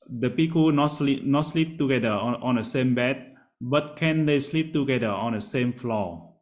[0.09, 4.41] the bhikkhu not sleep, not sleep together on, on the same bed, but can they
[4.41, 6.35] sleep together on the same floor?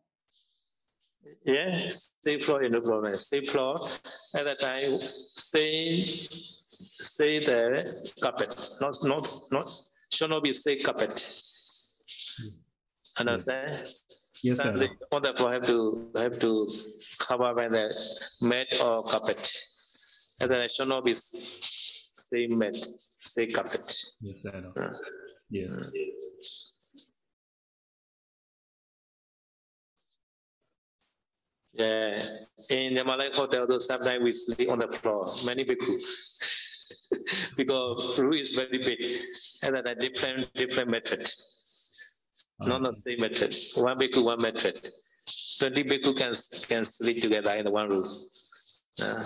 [1.45, 3.15] Yes, same floor in the problem.
[3.17, 3.77] Same floor.
[4.37, 5.91] At that time, say
[6.75, 7.85] say the
[8.23, 8.55] carpet.
[8.81, 9.67] Not not not
[10.13, 11.13] should not be say carpet.
[13.21, 13.71] Understand?
[13.71, 16.67] Yes, Sunday, the floor have to have to
[17.21, 17.89] cover by the
[18.43, 19.39] mat or carpet.
[20.41, 23.97] And then should not be say mat, say carpet.
[24.21, 24.73] Yes, sir.
[24.77, 24.91] Uh,
[25.51, 25.95] Yes.
[31.77, 32.17] Yeah,
[32.71, 35.97] in the Malay hotel, though, sometimes we sleep on the floor, many people.
[37.57, 39.05] because room is very big,
[39.65, 41.21] and then a different different method,
[42.61, 43.55] not the same method.
[43.83, 44.75] One bhikkhu, one method.
[45.59, 46.33] Twenty bhikkhu can
[46.69, 48.05] can sleep together in one room.
[49.03, 49.25] Uh,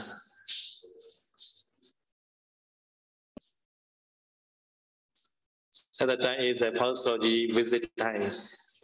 [6.01, 8.23] at the time is a Paul Soji visit time.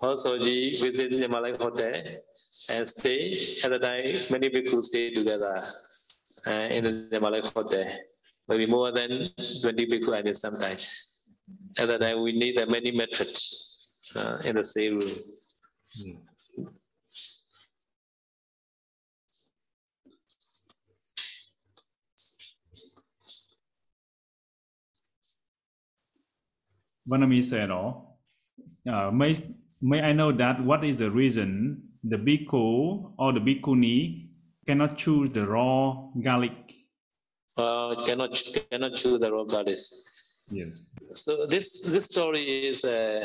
[0.01, 2.03] Paul Soji visit the Malay hotel
[2.71, 3.33] and stay.
[3.65, 5.57] At the time, many people stay together
[6.47, 7.87] uh, in the Malay hotel.
[8.49, 9.31] Maybe more than
[9.63, 10.77] 20 people at same time.
[11.79, 16.21] At the time, we need uh, many methods uh, in the same room.
[27.09, 28.17] Vandami said, oh,
[28.91, 29.37] uh, may,
[29.81, 34.29] may I know that what is the reason the bhikkhu or the bhikkhuni
[34.67, 36.64] cannot choose the raw garlic?
[37.57, 38.35] Uh, cannot
[38.71, 40.49] cannot choose the raw goddess.
[40.51, 40.83] Yes.
[41.13, 43.25] So this this story is uh,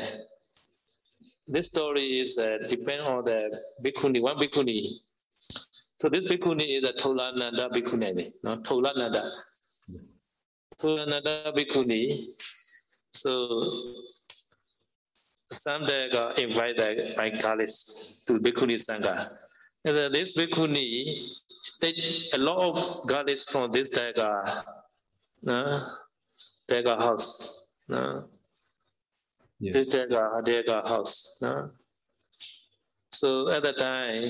[1.48, 3.50] this story is uh, depend on the
[3.84, 4.86] bhikkhuni one bhikkhuni.
[5.30, 9.24] So this bhikkhuni is a Thullananda bhikkhuni, no Thullananda.
[10.78, 12.14] Thullananda bhikkhuni.
[13.12, 13.66] So
[15.52, 19.28] someday got invited by Kalis to bhikkhuni sangha.
[19.86, 21.18] And then this bhikkhuni
[21.82, 22.04] take
[22.34, 24.44] a lot of garlic from this daga,
[25.48, 25.80] uh,
[26.70, 27.90] daga house.
[27.92, 28.22] Uh,
[29.62, 29.74] Yes.
[29.76, 31.44] this daga, daga house.
[31.44, 31.68] Uh.
[33.12, 34.30] So at the time,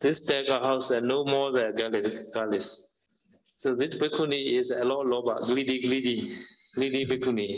[0.00, 2.04] this daga house had no more the garlic.
[2.32, 2.62] garlic.
[2.62, 6.32] So this bhikkhuni is a lot loba, greedy, greedy,
[6.74, 7.48] greedy bhikkhuni.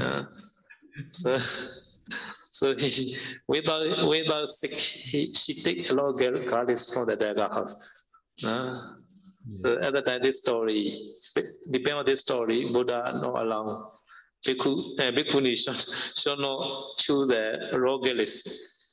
[0.00, 0.22] Uh,
[1.10, 1.36] so
[2.54, 3.16] so he,
[3.48, 7.74] without without sick, he, she take a lot of gar- garlic from the daga house.
[8.44, 8.72] Uh,
[9.48, 11.12] so at the time, this story,
[11.68, 13.64] depend on this story, Buddha not allow
[14.46, 16.62] bhikkhu, uh, bhikkhuni should, should not
[16.98, 17.44] chew the
[17.74, 18.30] raw garlic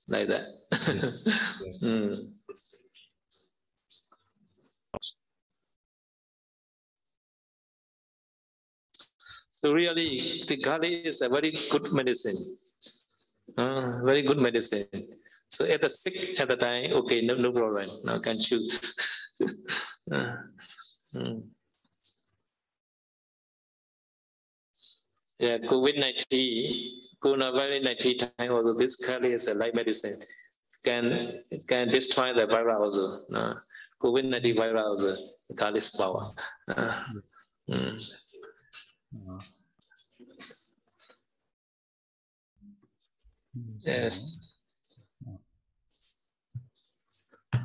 [0.09, 0.45] like that.
[1.83, 2.15] Mm.
[9.63, 12.35] So really, the garlic is a very good medicine.
[13.57, 14.85] Uh, very good medicine.
[15.49, 17.89] So at the sick at the time, okay, no, no problem.
[18.05, 18.61] Now can chew.
[20.11, 20.35] Uh.
[25.41, 30.13] Yeah, COVID 19, coronavirus 19 time also, this currently is a light medicine.
[30.85, 31.11] Can
[31.67, 33.35] can destroy the virus also.
[33.35, 33.53] Uh,
[34.01, 36.23] COVID 19 virus also, garlic power.
[36.67, 37.03] Uh.
[43.53, 44.55] Yes.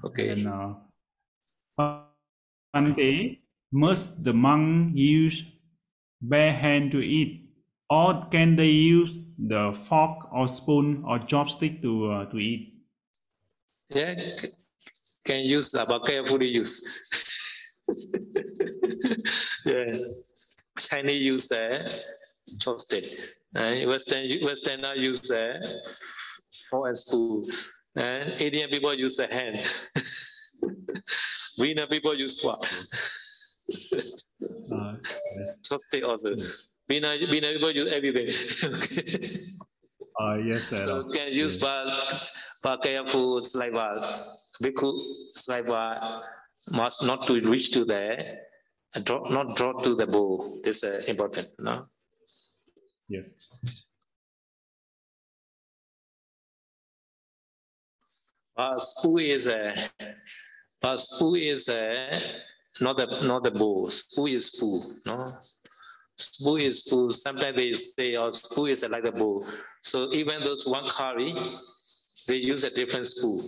[0.05, 0.31] Okay.
[0.31, 0.75] And uh,
[2.75, 3.39] Bhante,
[3.73, 5.45] must the monk use
[6.21, 7.51] bare hand to eat,
[7.89, 12.75] or can they use the fork or spoon or chopstick to uh, to eat?
[13.91, 14.15] Yeah,
[15.25, 17.81] can use uh, but carefully use.
[19.65, 19.97] yeah,
[20.79, 21.89] Chinese use uh,
[22.59, 23.07] chopstick.
[23.55, 25.61] Uh, Western Westerner use uh,
[26.71, 27.45] fork and spoon.
[27.97, 29.57] And Indian people use a hand.
[31.59, 32.61] Vietnam people use what?
[34.73, 34.97] Uh,
[35.63, 36.35] chopstick also.
[36.89, 38.27] Vietnam, Vietnam people use everything.
[38.75, 39.39] okay.
[40.21, 40.77] uh, yes, sir.
[40.77, 41.89] So can use but
[42.63, 43.95] but careful saliva.
[44.63, 44.99] Bhikkhu
[45.35, 46.01] saliva
[46.73, 48.25] must not to reach to the
[49.31, 50.45] not drop to the bowl.
[50.65, 51.47] This is uh, important.
[51.61, 51.85] No.
[53.09, 53.65] Yes.
[58.57, 59.75] But spoon is a
[60.81, 62.19] but spoon is a
[62.81, 63.91] not the not the bowl.
[63.91, 64.81] Spoon is spoon.
[65.07, 65.27] No.
[66.17, 67.11] Spoon is spoon.
[67.11, 69.45] Sometimes they say oh spoon is like the bowl.
[69.83, 71.35] So even those one curry,
[72.27, 73.41] they use a different spoon.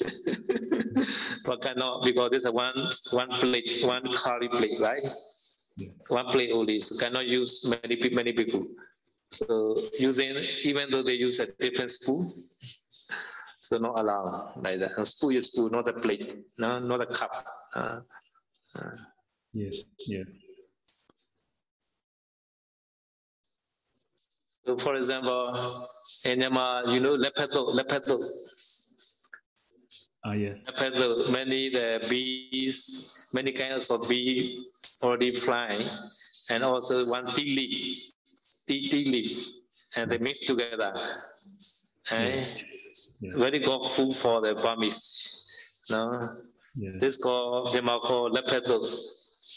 [1.44, 2.74] but cannot because this is one
[3.12, 5.02] one plate, one curry plate, right?
[6.08, 8.66] One plate only, so cannot use many people, many people.
[9.30, 12.24] So using even though they use a different spoon,
[13.60, 14.92] So not allowed like that.
[14.96, 16.24] And spoon is spoon, not a plate,
[16.58, 17.34] no, not a cup.
[17.74, 18.00] Uh,
[18.80, 18.90] uh.
[19.52, 19.76] Yes,
[20.06, 20.22] yeah.
[24.64, 25.48] So for example,
[26.24, 28.18] in Myanmar, you know lepeto, lepeto.
[30.24, 30.54] Ah, yeah.
[30.66, 35.84] Lepeto, many the bees, many kinds of bees already flying,
[36.50, 38.12] and also one tea leaf,
[38.66, 39.46] tea, tea leaf,
[39.96, 40.92] and they mix together.
[42.10, 42.46] And
[43.20, 43.36] Yeah.
[43.36, 45.84] very good food for the Burmese.
[45.90, 46.20] No,
[46.76, 46.98] Yeah.
[47.00, 48.78] this called they might call lepeto.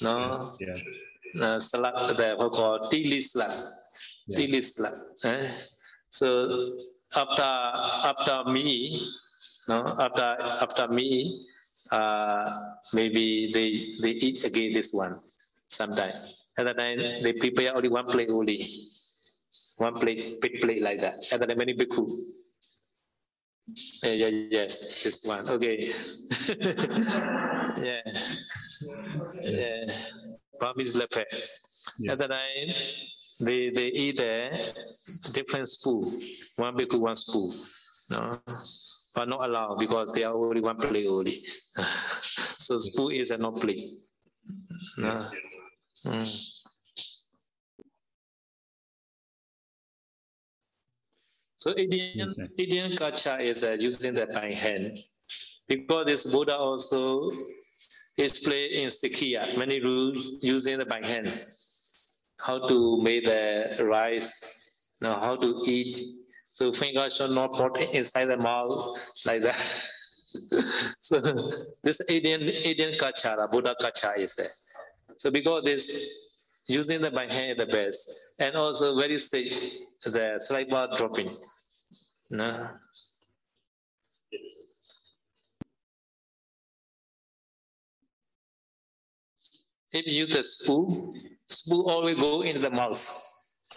[0.01, 1.45] No, Yeah.
[1.45, 3.51] uh, salad the what called tea leaf salad.
[4.27, 4.37] Yeah.
[4.37, 4.93] Tea leaf salad.
[5.23, 5.47] Eh?
[6.09, 6.27] So
[7.15, 7.51] after
[8.11, 8.99] after me,
[9.69, 10.29] no, after
[10.65, 11.09] after me,
[11.91, 12.49] uh,
[12.93, 13.69] maybe they
[14.01, 15.19] they eat again this one
[15.71, 16.13] sometime.
[16.57, 18.61] Other time they prepare only one plate only,
[19.77, 21.15] one plate, big plate like that.
[21.31, 22.07] Other time many bhikkhu.
[24.03, 25.47] Yeah, yeah, yes, this one.
[25.47, 25.77] Okay.
[27.81, 28.01] yeah.
[29.43, 29.85] Yeah.
[30.59, 31.27] Burmese leopard.
[31.99, 32.11] Yeah.
[32.11, 32.69] At that time,
[33.45, 34.51] they they eat a
[35.31, 36.03] different spoon,
[36.57, 37.49] one big one spoon.
[38.11, 38.37] No,
[39.15, 41.31] but not allowed because they are only one plate only.
[42.59, 43.81] so spoon is a no plate.
[44.97, 45.19] No.
[46.05, 46.61] Mm.
[51.61, 52.27] So Indian.
[52.57, 54.97] Indian culture is uh, using the by hand
[55.67, 57.29] because this Buddha also
[58.17, 61.29] explained in Sekhiya many rules using the by hand.
[62.39, 65.95] How to make the rice, now how to eat.
[66.53, 68.81] So finger should not put inside the mouth
[69.27, 69.59] like that.
[71.01, 71.19] so
[71.83, 74.49] this Indian Indian culture, the Buddha culture is there.
[75.21, 79.53] So because this using the by hand the best, and also very safe,
[80.03, 81.29] the saliva dropping.
[82.31, 82.67] No.
[89.93, 91.13] If you use the spoon,
[91.45, 93.05] spoon always go into the mouth,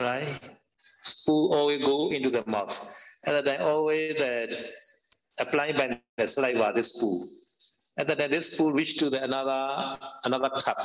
[0.00, 0.26] right?
[1.02, 2.72] Spoon always go into the mouth.
[3.26, 4.48] And then always the
[5.38, 7.20] applied by the saliva, the spoon.
[7.98, 10.78] And then this spoon reach to the another another cup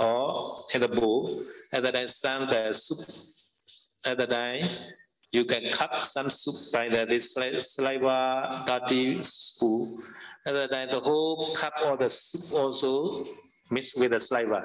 [0.00, 1.28] or in the bowl,
[1.72, 2.98] and then some the soup.
[4.04, 4.62] At the time,
[5.32, 10.02] you can cut some soup by the this sali- saliva dirty spoon.
[10.46, 13.24] At the time, the whole cup or the soup also
[13.70, 14.62] mixed with the saliva.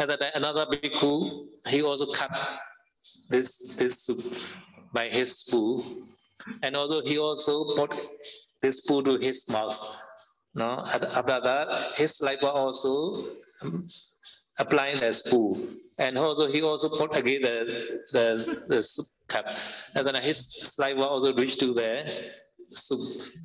[0.00, 2.34] At the time, another bhikkhu, he also cut
[3.28, 4.18] this this soup
[4.92, 5.82] by his spoon,
[6.62, 7.94] and although he also put
[8.62, 9.78] this spoon to his mouth.
[10.54, 13.12] No, and after that, his saliva also
[14.58, 15.54] applying the spoon,
[15.98, 17.64] and also he also put again the
[18.12, 19.48] the, the soup cup,
[19.94, 20.38] and then his
[20.74, 22.04] saliva also reached to the
[22.70, 23.00] soup.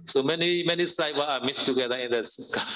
[0.08, 2.68] So many many saliva are uh, mixed together in the soup cup.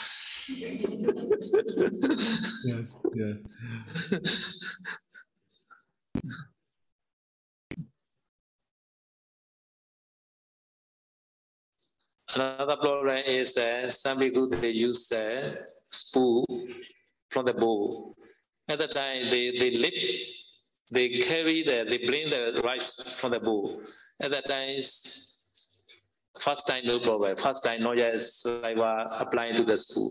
[2.65, 3.33] Yes, yeah.
[12.35, 15.43] Another problem is that some people they use the
[15.89, 16.43] spoon
[17.33, 18.15] from the bowl.
[18.69, 19.95] At the time they, they lip,
[20.91, 23.81] they carry the they bring the rice from the bowl.
[24.21, 24.77] At that time
[26.39, 27.35] first time no problem.
[27.35, 30.09] First time not yet saliva applying to the spoon.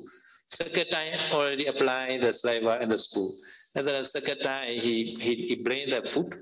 [0.48, 3.30] Second time already applying the saliva and the spoon.
[3.74, 6.34] And then the second time he he, he bring the food.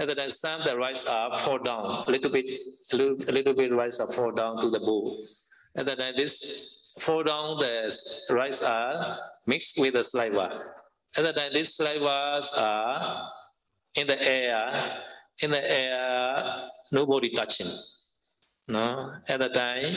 [0.00, 2.50] And then some the rice are fall down a little bit,
[2.92, 5.16] a little, a little bit rice are fall down to the bowl.
[5.76, 8.94] And then this fall down the rice are
[9.46, 10.52] mixed with the saliva.
[11.16, 13.02] And then these salivas are
[13.96, 14.72] in the air,
[15.42, 16.44] in the air,
[16.92, 17.66] nobody touching.
[18.68, 19.96] No, at the time,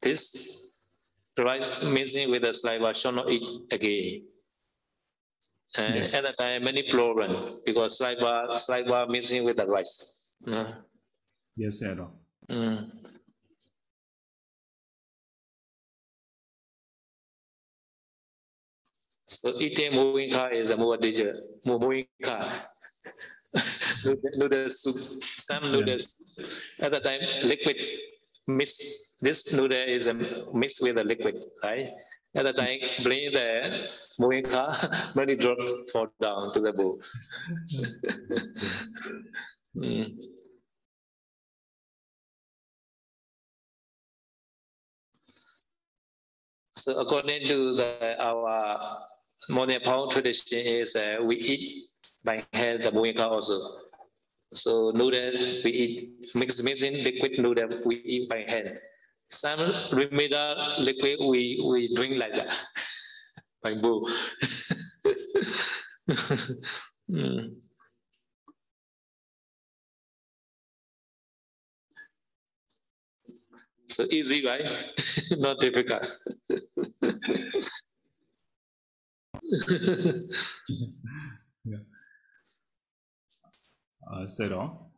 [0.00, 0.86] this
[1.38, 4.22] rice mixing with the saliva should not eat again.
[5.76, 6.16] And Yeah.
[6.18, 7.30] at the time, many problem
[7.66, 10.36] because saliva, saliva mixing with the rice.
[10.40, 10.64] No.
[11.56, 12.12] Yes, all.
[12.48, 13.05] Mm.
[19.42, 21.34] So eating moving car is a more danger.
[21.66, 22.42] Moving car.
[24.68, 24.96] Soup.
[25.48, 27.80] Some noodles at the time liquid
[28.46, 29.18] mix.
[29.20, 30.08] This noodle is
[30.54, 31.88] mixed with the liquid, right?
[32.34, 33.48] At the time, bring the
[34.20, 34.70] moving car,
[35.16, 35.58] many drop
[35.92, 37.00] fall down to the bowl.
[39.76, 40.16] Mm.
[46.72, 48.80] So according to the, our
[49.50, 51.84] Monia Pao tradition is uh, we eat
[52.24, 53.58] by hand the muika also.
[54.52, 55.32] So noodle
[55.64, 58.68] we eat mix mixing liquid noodle we eat by hand.
[59.28, 59.60] some
[59.92, 62.50] remedial liquid we we drink like that.
[63.62, 64.06] Bamboo.
[67.10, 67.56] mm.
[73.88, 74.68] So easy, right?
[75.38, 76.06] Not difficult.
[81.64, 81.78] yeah.
[84.10, 84.92] Uh, all.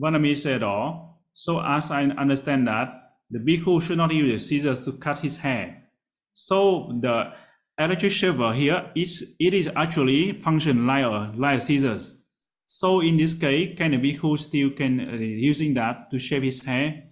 [0.00, 1.22] Vandami said all.
[1.34, 2.88] So as I understand that,
[3.30, 5.84] the bhikkhu should not use scissors to cut his hair.
[6.32, 7.32] So the
[7.78, 12.16] electric shaver here is it is actually function like a like scissors.
[12.66, 16.62] So in this case, can the bhikkhu still can uh, using that to shave his
[16.62, 17.11] hair?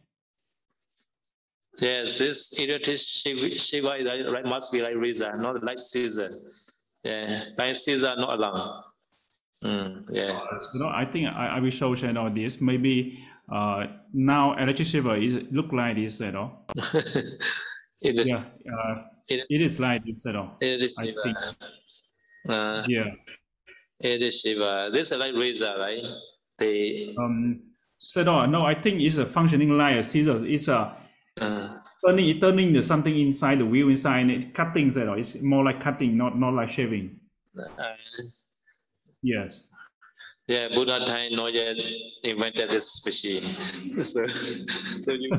[1.81, 6.31] Yes, this electric shaver is like, right, must be like razor, not like scissor.
[7.05, 8.83] Yeah, like scissor not allowed.
[9.64, 10.33] Mm, yeah.
[10.33, 12.61] Uh, you know, I think I, I will show channel this.
[12.61, 13.22] Maybe
[13.53, 16.66] uh, now electric shaver is look like this at all.
[18.01, 20.57] it, yeah, uh, it, it is like this at all.
[20.61, 21.37] It I think.
[22.49, 23.11] Uh, yeah.
[24.01, 24.89] It is Shiva.
[24.93, 26.03] This is like razor, right?
[26.59, 27.62] The um
[28.03, 30.43] Said no, I think it's a functioning like a scissors.
[30.47, 30.97] It's a
[31.41, 35.82] uh, turning turning the something inside the wheel inside and cutting said it's more like
[35.82, 37.20] cutting, not not like shaving.
[37.78, 37.95] Uh,
[39.22, 39.64] Yes.
[40.49, 41.76] Yeah, Buddha time not yet
[42.24, 43.43] invented this machine.
[44.03, 45.30] so, so you,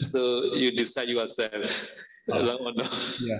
[0.00, 1.96] so you decide yourself.
[2.32, 2.72] Uh, no?
[3.20, 3.38] Yeah.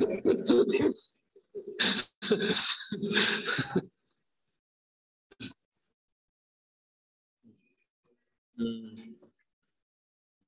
[8.61, 9.01] mm.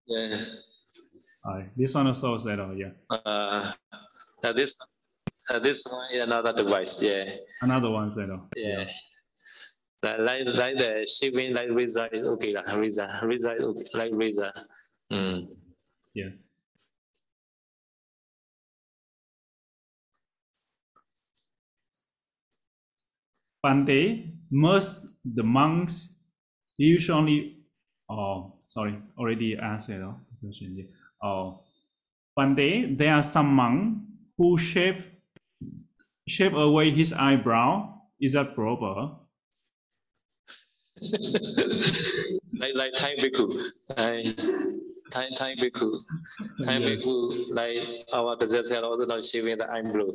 [0.07, 0.36] Yeah.
[1.45, 2.90] Uh, this one also said, oh yeah.
[3.11, 3.72] Uh,
[4.55, 4.78] this,
[5.51, 7.03] uh, this one is another device.
[7.03, 7.24] Yeah.
[7.61, 8.49] Another one said, oh.
[8.57, 8.78] yeah.
[8.78, 8.90] yeah.
[10.05, 12.62] Like, like, like the shipping like visa is okay lah.
[12.74, 14.53] Visa, visa is okay, like visa.
[15.12, 15.47] Mm.
[16.14, 16.30] Yeah.
[23.64, 26.16] Bhante, most the monks
[26.76, 27.62] usually,
[28.11, 30.88] oh, sorry, already answered the question.
[31.23, 31.61] Oh,
[32.37, 34.01] Bhante, there are some monks
[34.37, 35.07] who shave
[36.29, 38.01] shave away his eyebrow.
[38.20, 39.12] Is that proper?
[42.59, 43.47] like like Thai bhikkhu,
[43.97, 44.23] Thai
[45.11, 45.99] Thai Thai bhikkhu,
[46.64, 46.89] Thai yeah.
[46.89, 50.07] bhikkhu, like our possessor also not shaving the eyebrow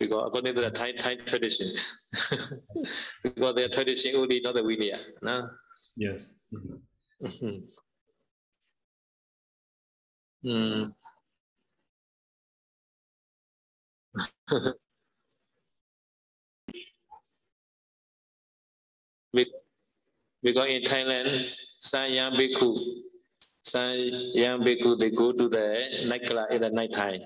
[0.00, 1.66] because according to the Thai Thai tradition,
[3.22, 5.46] because their tradition only not the Vinaya, no.
[5.96, 6.22] Yes.
[6.52, 7.58] Mm-hmm.
[10.46, 10.94] Mm.
[20.42, 21.28] Because in Thailand,
[22.14, 22.78] young bhikkhu,
[24.34, 27.20] young bhikkhu, they go to the nightclub in the night time,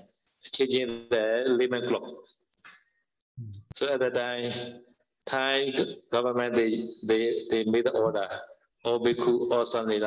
[0.53, 2.03] changing the lemon clock.
[3.73, 4.51] So at that time,
[5.25, 5.73] Thai
[6.11, 8.27] government, they, they, they made the order,
[8.83, 10.01] all bhikkhu or something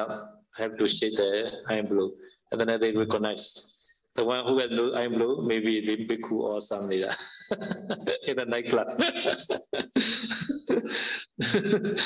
[0.58, 2.12] have to shake the iron blue.
[2.50, 6.98] And then they recognize the one who had I'm blue, maybe the bhikkhu or something
[8.26, 8.88] in the nightclub.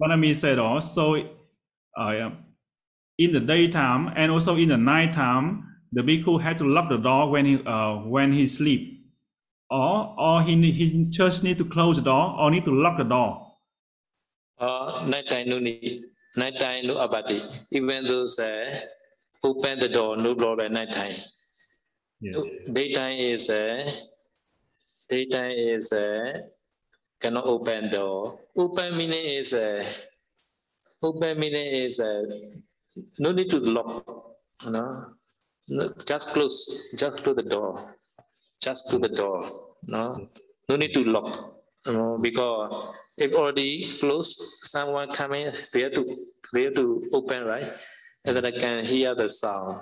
[0.00, 1.16] Vandami said also,
[1.96, 2.30] uh,
[3.18, 7.30] in the daytime and also in the nighttime, the bhikkhu had to lock the door
[7.30, 8.97] when he uh, when he sleep,
[9.70, 13.04] or or he he just need to close the door or need to lock the
[13.04, 13.52] door.
[14.58, 16.02] Uh, nighttime no need,
[16.36, 17.38] nighttime no apatti.
[17.72, 18.72] Even though say
[19.44, 21.14] open the door, no problem nighttime.
[22.20, 22.40] Yeah.
[22.72, 23.88] Daytime is uh,
[25.08, 26.40] daytime is uh,
[27.20, 28.38] cannot open door.
[28.56, 29.84] Open meaning is uh,
[31.02, 32.24] open meaning is uh,
[33.18, 34.04] no need to lock.
[34.66, 35.12] No,
[35.68, 37.94] no, just close, just close the door,
[38.60, 39.44] just close the door.
[39.86, 40.28] No,
[40.68, 41.36] no need to lock.
[41.86, 47.66] No, because if already closed, someone coming, they have to they have to open right,
[48.26, 49.80] and then I can hear the sound.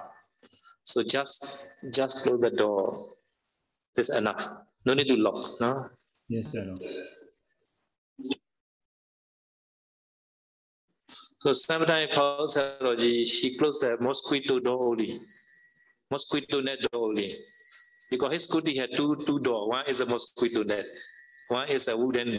[0.84, 2.94] So just just close the door.
[3.96, 4.46] It's enough.
[4.84, 5.42] No need to lock.
[5.60, 5.86] No.
[6.28, 6.74] Yes, sir.
[11.40, 15.18] So sometimes Paul psychology, he closed the mosquito door only,
[16.10, 17.34] mosquito net door only.
[18.10, 19.68] Because his scooty had two two door.
[19.68, 20.86] One is a mosquito net,
[21.48, 22.38] one is a wooden.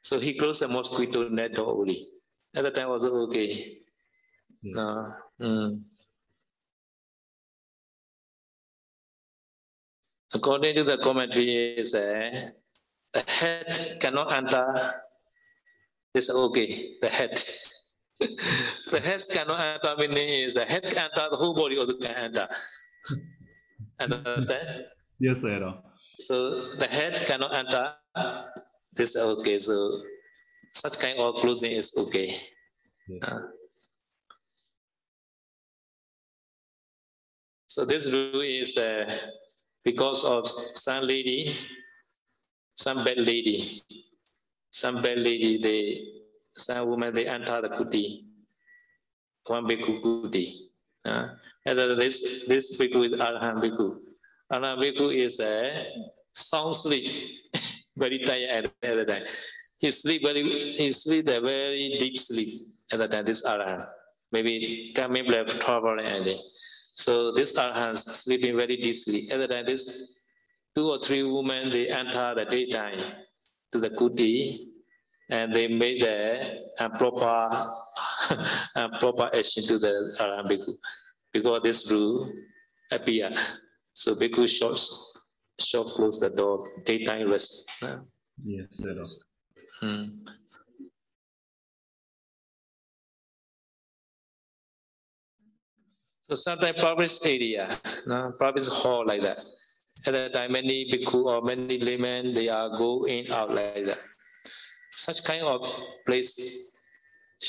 [0.00, 2.06] So he closed the mosquito net door only.
[2.54, 3.76] At the time was okay.
[4.62, 5.12] No.
[5.40, 5.82] Mm.
[10.34, 12.30] according to the commentary, is uh,
[13.14, 14.74] the head cannot enter.
[16.14, 16.96] It's okay.
[17.00, 17.42] The head.
[18.20, 22.14] the head cannot enter meaning is the head can enter, the whole body also can
[22.14, 22.48] enter.
[24.00, 24.86] Understand?
[25.18, 25.74] Yes, sir.
[26.20, 27.94] So the head cannot enter.
[28.96, 29.58] This is okay.
[29.58, 29.92] So
[30.72, 32.34] such kind of closing is okay.
[33.08, 33.18] Yeah.
[33.22, 33.40] Uh,
[37.66, 39.10] so this rule is uh,
[39.84, 41.54] because of some lady,
[42.74, 43.82] some bad lady,
[44.70, 46.04] some bad lady, they,
[46.56, 48.22] some woman, they enter the kuti,
[49.46, 50.54] one bhikkhu kuti.
[51.04, 51.28] Uh,
[51.68, 53.98] and this, this bhikkhu is Arhan bhikkhu.
[54.50, 55.74] Arhan bhikkhu is a
[56.32, 57.06] sound sleep,
[57.96, 59.22] very tired at, at the time.
[59.80, 62.48] He sleep very, he sleep a very deep sleep
[62.92, 63.86] at the time, this Arhan.
[64.32, 66.38] Maybe coming back traveling and then.
[66.38, 69.22] So this Arhan sleeping very deeply.
[69.30, 70.30] At the time, this
[70.74, 72.98] two or three women, they enter the daytime
[73.72, 74.68] to the kuti
[75.30, 76.40] and they made a,
[76.80, 77.48] uh, proper,
[78.76, 80.74] uh, proper action to the Arhan bhikkhu
[81.32, 82.26] because this rule
[82.90, 83.32] appear.
[83.94, 84.80] So bhikkhu short,
[85.60, 87.84] short close the door, daytime rest.
[88.44, 88.94] Yes, sir.
[89.80, 90.04] hmm.
[96.22, 97.68] So sometimes province area,
[98.06, 99.38] no, province hall like that.
[100.06, 103.98] At that time, many bhikkhu or many laymen, they are go in out like that.
[104.90, 105.66] Such kind of
[106.06, 106.77] place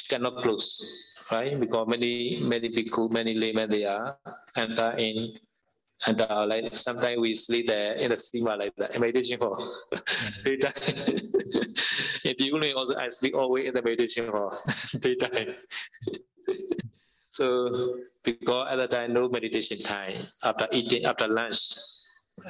[0.09, 1.59] cannot close, right?
[1.59, 4.17] Because many many people, many laymen, they are
[4.55, 5.29] enter in
[6.07, 9.57] and uh, like sometimes we sleep there in the cinema like that, meditation hall.
[10.43, 10.71] Daytime.
[12.23, 14.55] in the evening also I sleep always in the meditation hall.
[15.01, 15.53] Daytime.
[17.31, 17.69] so
[18.23, 21.57] because at the time no meditation time after eating after lunch,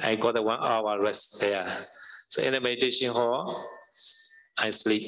[0.00, 1.66] I got a one hour rest there.
[2.28, 3.64] So in the meditation hall,
[4.58, 5.02] I sleep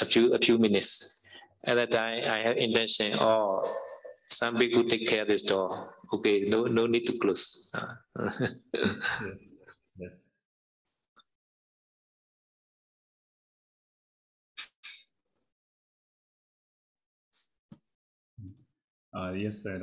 [0.00, 1.21] a few a few minutes.
[1.66, 3.12] At that time, I have intention.
[3.20, 3.62] Oh,
[4.30, 5.70] some people take care of this door.
[6.12, 7.72] Okay, no no need to close.
[8.16, 8.30] Uh,
[9.98, 10.08] Yeah.
[19.14, 19.78] Uh, yes, sir.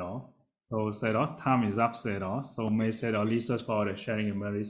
[0.65, 2.19] So, sir, time is up, sir.
[2.43, 4.65] So, may sir Lisa for sharing and Mary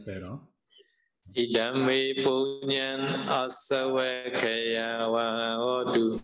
[1.37, 6.17] Idame punyan asawa kaya wa odu.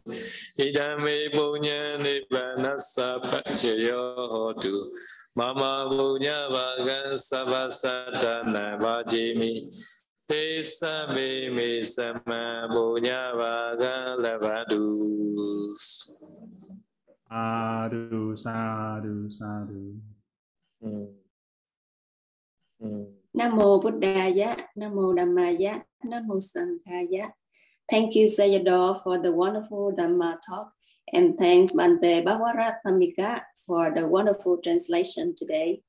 [0.57, 4.17] Idame punyan nibbana sapajayo
[4.49, 4.81] odu.
[5.37, 9.69] Mama punya vagan savasatana vajimi.
[10.25, 15.83] Te sabe me sama punya vagan lavadus.
[17.29, 20.01] Sadhu, sadhu, sadhu.
[20.81, 21.13] Hmm.
[22.79, 23.24] Hmm.
[23.37, 27.31] อืม Namo Buddhaya, Namo Dhammaya, Namo Sanghaya.
[27.89, 30.71] Thank you, Sayadaw, for the wonderful Dhamma talk.
[31.11, 35.81] And thanks, Bhante Pavaradhammika, for the wonderful translation today.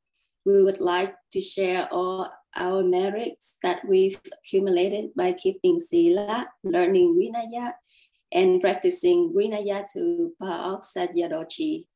[0.44, 7.14] We would like to share all our merits that we've accumulated by keeping Sila, learning
[7.18, 7.72] Vinaya,
[8.32, 11.86] and practicing Vinaya to Pa-Auk Sayadawgyi.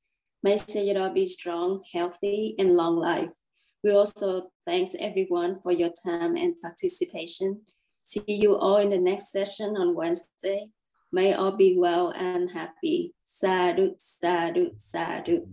[0.45, 3.40] May Sayadaw be strong, healthy, and long life.
[3.83, 7.63] We also thanks everyone for your time and participation.
[8.03, 10.69] See you all in the next session on Wednesday.
[11.13, 13.15] May all be well and happy.
[13.23, 15.47] Sadhu, sadhu, sadhu.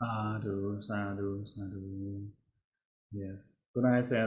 [0.00, 2.22] Sadhu, sadhu, sadhu.
[3.12, 3.50] Yes.
[3.74, 4.26] Good night, sir.